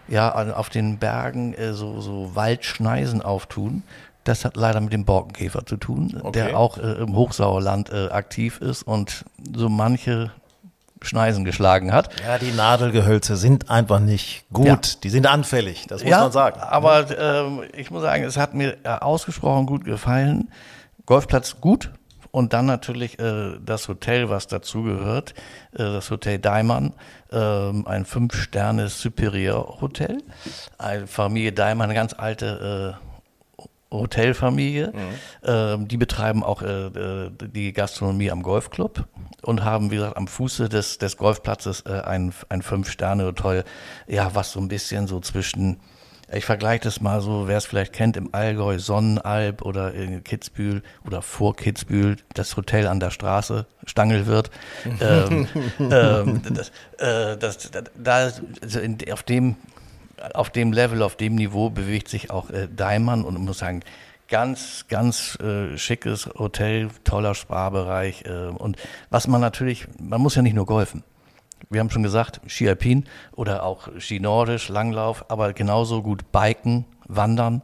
ja, 0.08 0.34
auf 0.56 0.70
den 0.70 0.98
Bergen 0.98 1.54
äh, 1.54 1.74
so, 1.74 2.02
so 2.02 2.32
Waldschneisen 2.36 3.22
auftun. 3.22 3.84
Das 4.24 4.46
hat 4.46 4.56
leider 4.56 4.80
mit 4.82 4.94
dem 4.94 5.06
Borkenkäfer 5.06 5.66
zu 5.66 5.78
tun, 5.78 6.16
Okay. 6.22 6.32
der 6.32 6.58
auch 6.58 6.78
äh, 6.78 6.82
im 7.02 7.16
Hochsauerland 7.16 7.92
äh, 7.92 8.10
aktiv 8.10 8.60
ist 8.62 8.84
und 8.84 9.26
so 9.56 9.68
manche 9.70 10.32
Schneisen 11.02 11.44
geschlagen 11.46 11.92
hat. 11.92 12.10
Ja, 12.24 12.38
die 12.38 12.52
Nadelgehölze 12.52 13.36
sind 13.36 13.72
einfach 13.72 14.00
nicht 14.00 14.46
gut. 14.54 14.68
Ja. 14.68 14.80
Die 15.04 15.10
sind 15.10 15.26
anfällig, 15.26 15.88
das 15.88 16.04
muss 16.04 16.12
man 16.12 16.32
sagen. 16.32 16.60
Aber 16.60 17.06
ähm, 17.20 17.64
ich 17.76 17.90
muss 17.90 18.04
sagen, 18.04 18.24
es 18.24 18.38
hat 18.38 18.54
mir 18.54 18.78
äh, 18.84 18.90
ausgesprochen 18.90 19.66
gut 19.66 19.84
gefallen. 19.84 20.50
Golfplatz 21.08 21.60
gut 21.60 21.90
und 22.30 22.54
dann 22.54 22.68
natürlich 22.68 23.18
äh, 23.18 23.58
das 23.66 23.88
Hotel, 23.88 24.30
was 24.30 24.46
dazugehört, 24.46 25.34
äh, 25.74 25.78
das 25.80 26.12
Hotel 26.12 26.38
Daimann, 26.38 26.94
ähm, 27.32 27.88
ein 27.88 28.06
Fünf-Sterne 28.06 28.88
Superior 28.90 29.82
Hotel. 29.82 30.20
Eine 30.78 31.08
Familie 31.08 31.52
Daimann, 31.52 31.86
eine 31.86 31.96
ganz 31.96 32.14
alte 32.14 32.96
äh, 33.02 33.11
Hotelfamilie. 33.92 34.94
Ähm, 35.44 35.88
die 35.88 35.98
betreiben 35.98 36.44
auch 36.44 36.62
äh, 36.62 36.86
äh, 36.88 37.32
die 37.40 37.74
Gastronomie 37.74 38.32
am 38.32 38.42
Golfclub 38.42 39.06
und 39.42 39.64
haben, 39.64 39.92
wie 39.92 39.96
gesagt, 39.96 40.18
am 40.18 40.28
Fuße 40.28 40.70
des, 40.70 40.98
des 40.98 41.18
Golfplatzes 41.18 41.82
äh, 41.82 42.02
ein, 42.02 42.34
ein 42.50 42.62
Fünf-Sterne-Hotel, 42.62 43.64
ja, 44.08 44.34
was 44.34 44.54
so 44.54 44.60
ein 44.60 44.68
bisschen 44.68 45.08
so 45.08 45.20
zwischen, 45.20 45.80
ich 46.32 46.46
vergleiche 46.46 46.84
das 46.84 47.02
mal 47.02 47.22
so, 47.22 47.48
wer 47.48 47.58
es 47.58 47.66
vielleicht 47.66 47.92
kennt, 47.92 48.16
im 48.16 48.34
Allgäu, 48.34 48.80
Sonnenalb 48.80 49.62
oder 49.64 49.94
in 49.94 50.24
Kitzbühel 50.24 50.84
oder 51.06 51.22
vor 51.22 51.56
Kitzbühel, 51.56 52.18
das 52.34 52.56
Hotel 52.56 52.88
an 52.88 53.00
der 53.00 53.10
Straße, 53.10 53.66
Stangelwirt. 53.86 54.52
ähm, 55.02 55.48
ähm, 55.80 56.42
das, 56.50 56.70
äh, 57.00 57.38
das, 57.38 57.72
da, 57.98 58.30
also 58.62 58.80
in, 58.80 58.98
auf 59.12 59.24
dem 59.24 59.58
auf 60.34 60.50
dem 60.50 60.72
Level, 60.72 61.02
auf 61.04 61.16
dem 61.16 61.36
Niveau 61.36 61.70
bewegt 61.70 62.08
sich 62.10 62.32
auch 62.32 62.50
äh, 62.50 62.68
Daimann 62.68 63.24
und 63.24 63.40
muss 63.40 63.60
sagen, 63.60 63.82
ganz, 64.32 64.86
ganz 64.88 65.38
äh, 65.42 65.78
schickes 65.78 66.28
Hotel, 66.38 66.90
toller 67.04 67.36
Sparbereich 67.36 68.24
äh, 68.26 68.48
und 68.48 68.78
was 69.10 69.28
man 69.28 69.42
natürlich, 69.42 69.88
man 70.00 70.22
muss 70.22 70.36
ja 70.36 70.42
nicht 70.42 70.56
nur 70.56 70.66
golfen. 70.66 71.04
Wir 71.70 71.80
haben 71.80 71.92
schon 71.92 72.04
gesagt, 72.04 72.42
Ski 72.48 72.68
Alpin 72.68 73.06
oder 73.34 73.64
auch 73.64 73.90
Ski 74.00 74.20
Nordisch, 74.20 74.70
Langlauf, 74.70 75.26
aber 75.30 75.54
genauso 75.54 76.02
gut 76.02 76.32
Biken, 76.32 76.86
Wandern. 77.08 77.62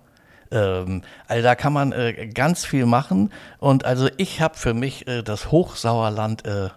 Ähm, 0.51 1.01
also 1.27 1.43
da 1.43 1.55
kann 1.55 1.73
man 1.73 1.93
äh, 1.93 2.27
ganz 2.27 2.65
viel 2.65 2.85
machen 2.85 3.31
und 3.59 3.85
also 3.85 4.09
ich 4.17 4.41
habe 4.41 4.57
für 4.57 4.73
mich 4.73 5.07
äh, 5.07 5.23
das 5.23 5.51
Hochsauerland 5.51 6.45
äh, 6.45 6.69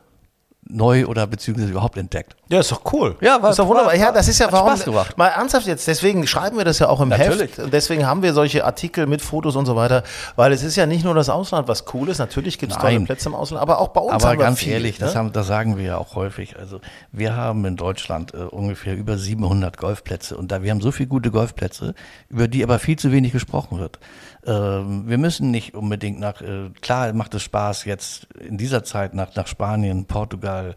neu 0.72 1.06
oder 1.06 1.26
beziehungsweise 1.26 1.70
überhaupt 1.70 1.96
entdeckt. 1.96 2.36
Ja, 2.48 2.60
ist 2.60 2.72
doch 2.72 2.82
cool. 2.92 3.16
Ja, 3.20 3.42
war- 3.42 3.50
ist 3.50 3.58
doch 3.58 3.66
wunderbar. 3.66 3.92
war- 3.92 3.96
ja, 3.98 4.12
das 4.12 4.28
ist 4.28 4.38
ja 4.38 4.50
warum. 4.50 4.70
Spaß 4.70 4.84
gemacht. 4.84 5.18
Mal 5.18 5.28
ernsthaft 5.28 5.66
jetzt, 5.66 5.86
deswegen 5.86 6.26
schreiben 6.26 6.56
wir 6.58 6.64
das 6.64 6.78
ja 6.78 6.88
auch 6.88 7.00
im 7.00 7.08
Natürlich. 7.10 7.52
Heft. 7.52 7.58
Und 7.58 7.72
deswegen 7.72 8.06
haben 8.06 8.22
wir 8.22 8.32
solche 8.34 8.64
Artikel 8.64 9.06
mit 9.06 9.22
Fotos 9.22 9.56
und 9.56 9.66
so 9.66 9.76
weiter, 9.76 10.02
weil 10.36 10.52
es 10.52 10.62
ist 10.62 10.76
ja 10.76 10.86
nicht 10.86 11.04
nur 11.04 11.14
das 11.14 11.28
Ausland, 11.28 11.68
was 11.68 11.84
cool 11.94 12.08
ist. 12.08 12.18
Natürlich 12.18 12.58
gibt 12.58 12.72
es 12.72 12.78
tolle. 12.78 13.00
Plätze 13.00 13.28
im 13.28 13.34
Ausland, 13.34 13.62
aber 13.62 13.78
auch 13.78 13.88
bei 13.88 14.00
uns 14.00 14.12
Aber 14.12 14.28
haben 14.30 14.38
wir 14.38 14.44
ganz 14.44 14.58
viel, 14.58 14.72
ehrlich, 14.72 14.98
ne? 14.98 15.06
das, 15.06 15.16
haben, 15.16 15.32
das 15.32 15.46
sagen 15.46 15.76
wir 15.76 15.84
ja 15.84 15.98
auch 15.98 16.14
häufig. 16.14 16.56
Also 16.58 16.80
wir 17.12 17.36
haben 17.36 17.64
in 17.64 17.76
Deutschland 17.76 18.34
äh, 18.34 18.38
ungefähr 18.38 18.96
über 18.96 19.16
700 19.18 19.76
Golfplätze 19.78 20.36
und 20.36 20.50
da 20.52 20.62
wir 20.62 20.70
haben 20.70 20.80
so 20.80 20.90
viele 20.92 21.08
gute 21.08 21.30
Golfplätze, 21.30 21.94
über 22.28 22.48
die 22.48 22.62
aber 22.64 22.78
viel 22.78 22.98
zu 22.98 23.12
wenig 23.12 23.32
gesprochen 23.32 23.78
wird. 23.78 23.98
Ähm, 24.46 25.04
wir 25.06 25.18
müssen 25.18 25.50
nicht 25.50 25.74
unbedingt 25.74 26.18
nach, 26.18 26.40
äh, 26.40 26.70
klar 26.80 27.12
macht 27.12 27.34
es 27.34 27.42
Spaß 27.42 27.84
jetzt 27.84 28.26
in 28.34 28.58
dieser 28.58 28.84
Zeit 28.84 29.14
nach, 29.14 29.34
nach 29.34 29.46
Spanien, 29.46 30.06
Portugal, 30.06 30.74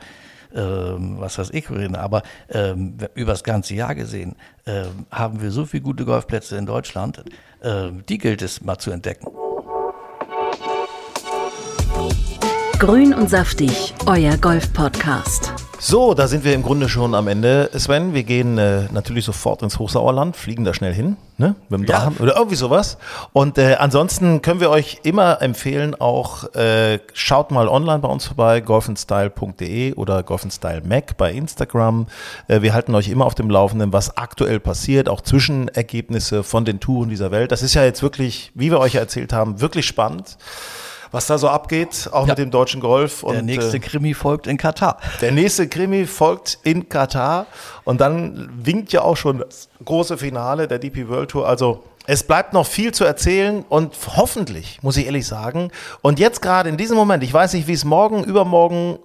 ähm, 0.54 1.15
was 1.19 1.38
weiß 1.38 1.49
ich, 1.52 1.69
aber 1.69 2.21
ähm, 2.49 2.97
über 3.15 3.32
das 3.32 3.43
ganze 3.43 3.73
Jahr 3.73 3.95
gesehen 3.95 4.36
ähm, 4.65 5.06
haben 5.10 5.41
wir 5.41 5.52
so 5.52 5.65
viele 5.65 5.84
gute 5.84 6.06
Golfplätze 6.06 6.58
in 6.58 6.65
Deutschland, 6.65 7.23
die 8.10 8.17
gilt 8.17 8.41
es 8.41 8.62
mal 8.62 8.78
zu 8.78 8.91
entdecken. 8.91 9.28
Grün 12.78 13.13
und 13.13 13.30
saftig, 13.30 13.93
euer 14.06 14.36
Golf-Podcast. 14.36 15.72
So, 15.85 16.13
da 16.13 16.29
sind 16.29 16.45
wir 16.45 16.53
im 16.53 16.63
Grunde 16.63 16.87
schon 16.87 17.13
am 17.13 17.27
Ende, 17.27 17.69
Sven. 17.75 18.13
Wir 18.13 18.23
gehen 18.23 18.57
äh, 18.57 18.83
natürlich 18.93 19.25
sofort 19.25 19.63
ins 19.63 19.79
Hochsauerland, 19.79 20.37
fliegen 20.37 20.63
da 20.63 20.73
schnell 20.73 20.93
hin, 20.93 21.17
ne? 21.37 21.55
Mit 21.67 21.81
dem 21.81 21.85
Ja. 21.87 21.97
Drachen 21.99 22.17
oder 22.21 22.37
irgendwie 22.37 22.55
sowas. 22.55 22.97
Und 23.33 23.57
äh, 23.57 23.75
ansonsten 23.75 24.41
können 24.41 24.61
wir 24.61 24.69
euch 24.69 25.01
immer 25.03 25.41
empfehlen, 25.41 25.93
auch 25.93 26.45
äh, 26.55 26.99
schaut 27.11 27.51
mal 27.51 27.67
online 27.67 27.99
bei 27.99 28.07
uns 28.07 28.25
vorbei, 28.27 28.61
golfenstyle.de 28.61 29.95
oder 29.95 30.23
golfenstyle.mac 30.23 31.17
bei 31.17 31.33
Instagram. 31.33 32.07
Äh, 32.47 32.61
wir 32.61 32.73
halten 32.73 32.95
euch 32.95 33.09
immer 33.09 33.25
auf 33.25 33.35
dem 33.35 33.49
Laufenden, 33.49 33.91
was 33.91 34.15
aktuell 34.15 34.61
passiert, 34.61 35.09
auch 35.09 35.19
Zwischenergebnisse 35.19 36.43
von 36.43 36.63
den 36.63 36.79
Touren 36.79 37.09
dieser 37.09 37.29
Welt. 37.31 37.51
Das 37.51 37.61
ist 37.61 37.73
ja 37.73 37.83
jetzt 37.83 38.01
wirklich, 38.01 38.53
wie 38.55 38.71
wir 38.71 38.79
euch 38.79 38.93
ja 38.93 39.01
erzählt 39.01 39.33
haben, 39.33 39.59
wirklich 39.59 39.85
spannend 39.85 40.37
was 41.13 41.28
da 41.28 41.38
so 41.38 41.47
abgeht, 41.47 42.10
auch 42.12 42.26
mit 42.26 42.38
dem 42.39 42.52
deutschen 42.52 42.82
Golf. 42.82 43.21
Der 43.21 43.39
und, 43.39 43.45
nächste 43.45 43.78
äh, 43.78 43.80
Krimi 43.80 44.13
folgt 44.13 44.47
in 44.47 44.58
Katar. 44.58 44.97
der 45.21 45.32
nächste 45.32 45.69
Krimi 45.69 46.08
folgt 46.08 46.58
in 46.63 46.89
Katar 46.89 47.45
und 47.84 48.02
dann 48.02 48.49
winkt 48.62 48.91
ja 48.91 49.04
auch 49.04 49.15
schon 49.15 49.38
das 49.38 49.69
große 49.86 50.17
Finale 50.17 50.67
der 50.67 50.80
DP 50.80 51.08
World 51.08 51.30
Tour. 51.30 51.47
Also 51.47 51.84
es 52.08 52.23
bleibt 52.23 52.54
noch 52.54 52.65
viel 52.65 52.93
zu 52.93 53.06
erzählen 53.06 53.63
und 53.69 53.93
hoffentlich, 54.17 54.80
muss 54.82 54.97
ich 54.97 55.06
ehrlich 55.06 55.28
sagen. 55.28 55.69
Und 56.02 56.19
jetzt 56.19 56.41
gerade 56.41 56.67
in 56.67 56.78
diesem 56.78 56.97
Moment, 56.97 57.23
ich 57.23 57.34
weiß 57.34 57.54
nicht, 57.54 57.67
wie 57.67 57.73
es 57.73 57.86
morgen, 57.86 58.23
übermorgen, 58.23 58.97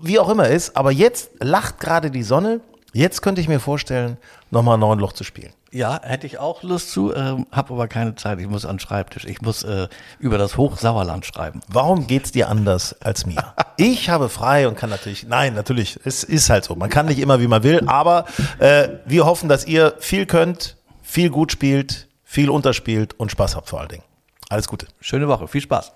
wie 0.00 0.20
auch 0.20 0.28
immer 0.28 0.48
ist, 0.48 0.76
aber 0.76 0.92
jetzt 0.92 1.30
lacht 1.40 1.80
gerade 1.80 2.12
die 2.12 2.22
Sonne. 2.22 2.60
Jetzt 2.96 3.20
könnte 3.20 3.42
ich 3.42 3.48
mir 3.48 3.60
vorstellen, 3.60 4.16
nochmal 4.50 4.78
ein 4.78 4.80
neuen 4.80 4.98
Loch 4.98 5.12
zu 5.12 5.22
spielen. 5.22 5.52
Ja, 5.70 6.00
hätte 6.02 6.26
ich 6.26 6.38
auch 6.38 6.62
Lust 6.62 6.92
zu, 6.92 7.14
ähm, 7.14 7.46
habe 7.52 7.74
aber 7.74 7.88
keine 7.88 8.14
Zeit. 8.14 8.40
Ich 8.40 8.48
muss 8.48 8.64
an 8.64 8.76
den 8.76 8.80
Schreibtisch. 8.80 9.26
Ich 9.26 9.42
muss 9.42 9.64
äh, 9.64 9.88
über 10.18 10.38
das 10.38 10.56
Hochsauerland 10.56 11.26
schreiben. 11.26 11.60
Warum 11.68 12.06
geht's 12.06 12.32
dir 12.32 12.48
anders 12.48 12.96
als 13.02 13.26
mir? 13.26 13.36
Ich 13.78 14.08
habe 14.08 14.30
frei 14.30 14.66
und 14.66 14.78
kann 14.78 14.88
natürlich, 14.88 15.26
nein, 15.28 15.52
natürlich, 15.52 16.00
es 16.04 16.24
ist 16.24 16.48
halt 16.48 16.64
so. 16.64 16.74
Man 16.74 16.88
kann 16.88 17.04
nicht 17.04 17.18
immer, 17.18 17.42
wie 17.42 17.46
man 17.46 17.62
will, 17.62 17.82
aber 17.86 18.24
äh, 18.58 18.88
wir 19.04 19.26
hoffen, 19.26 19.50
dass 19.50 19.66
ihr 19.66 19.92
viel 19.98 20.24
könnt, 20.24 20.78
viel 21.02 21.28
gut 21.28 21.52
spielt, 21.52 22.08
viel 22.24 22.48
unterspielt 22.48 23.12
und 23.20 23.30
Spaß 23.30 23.54
habt 23.54 23.68
vor 23.68 23.80
allen 23.80 23.90
Dingen. 23.90 24.04
Alles 24.48 24.68
Gute. 24.68 24.86
Schöne 25.02 25.28
Woche. 25.28 25.46
Viel 25.46 25.60
Spaß. 25.60 25.92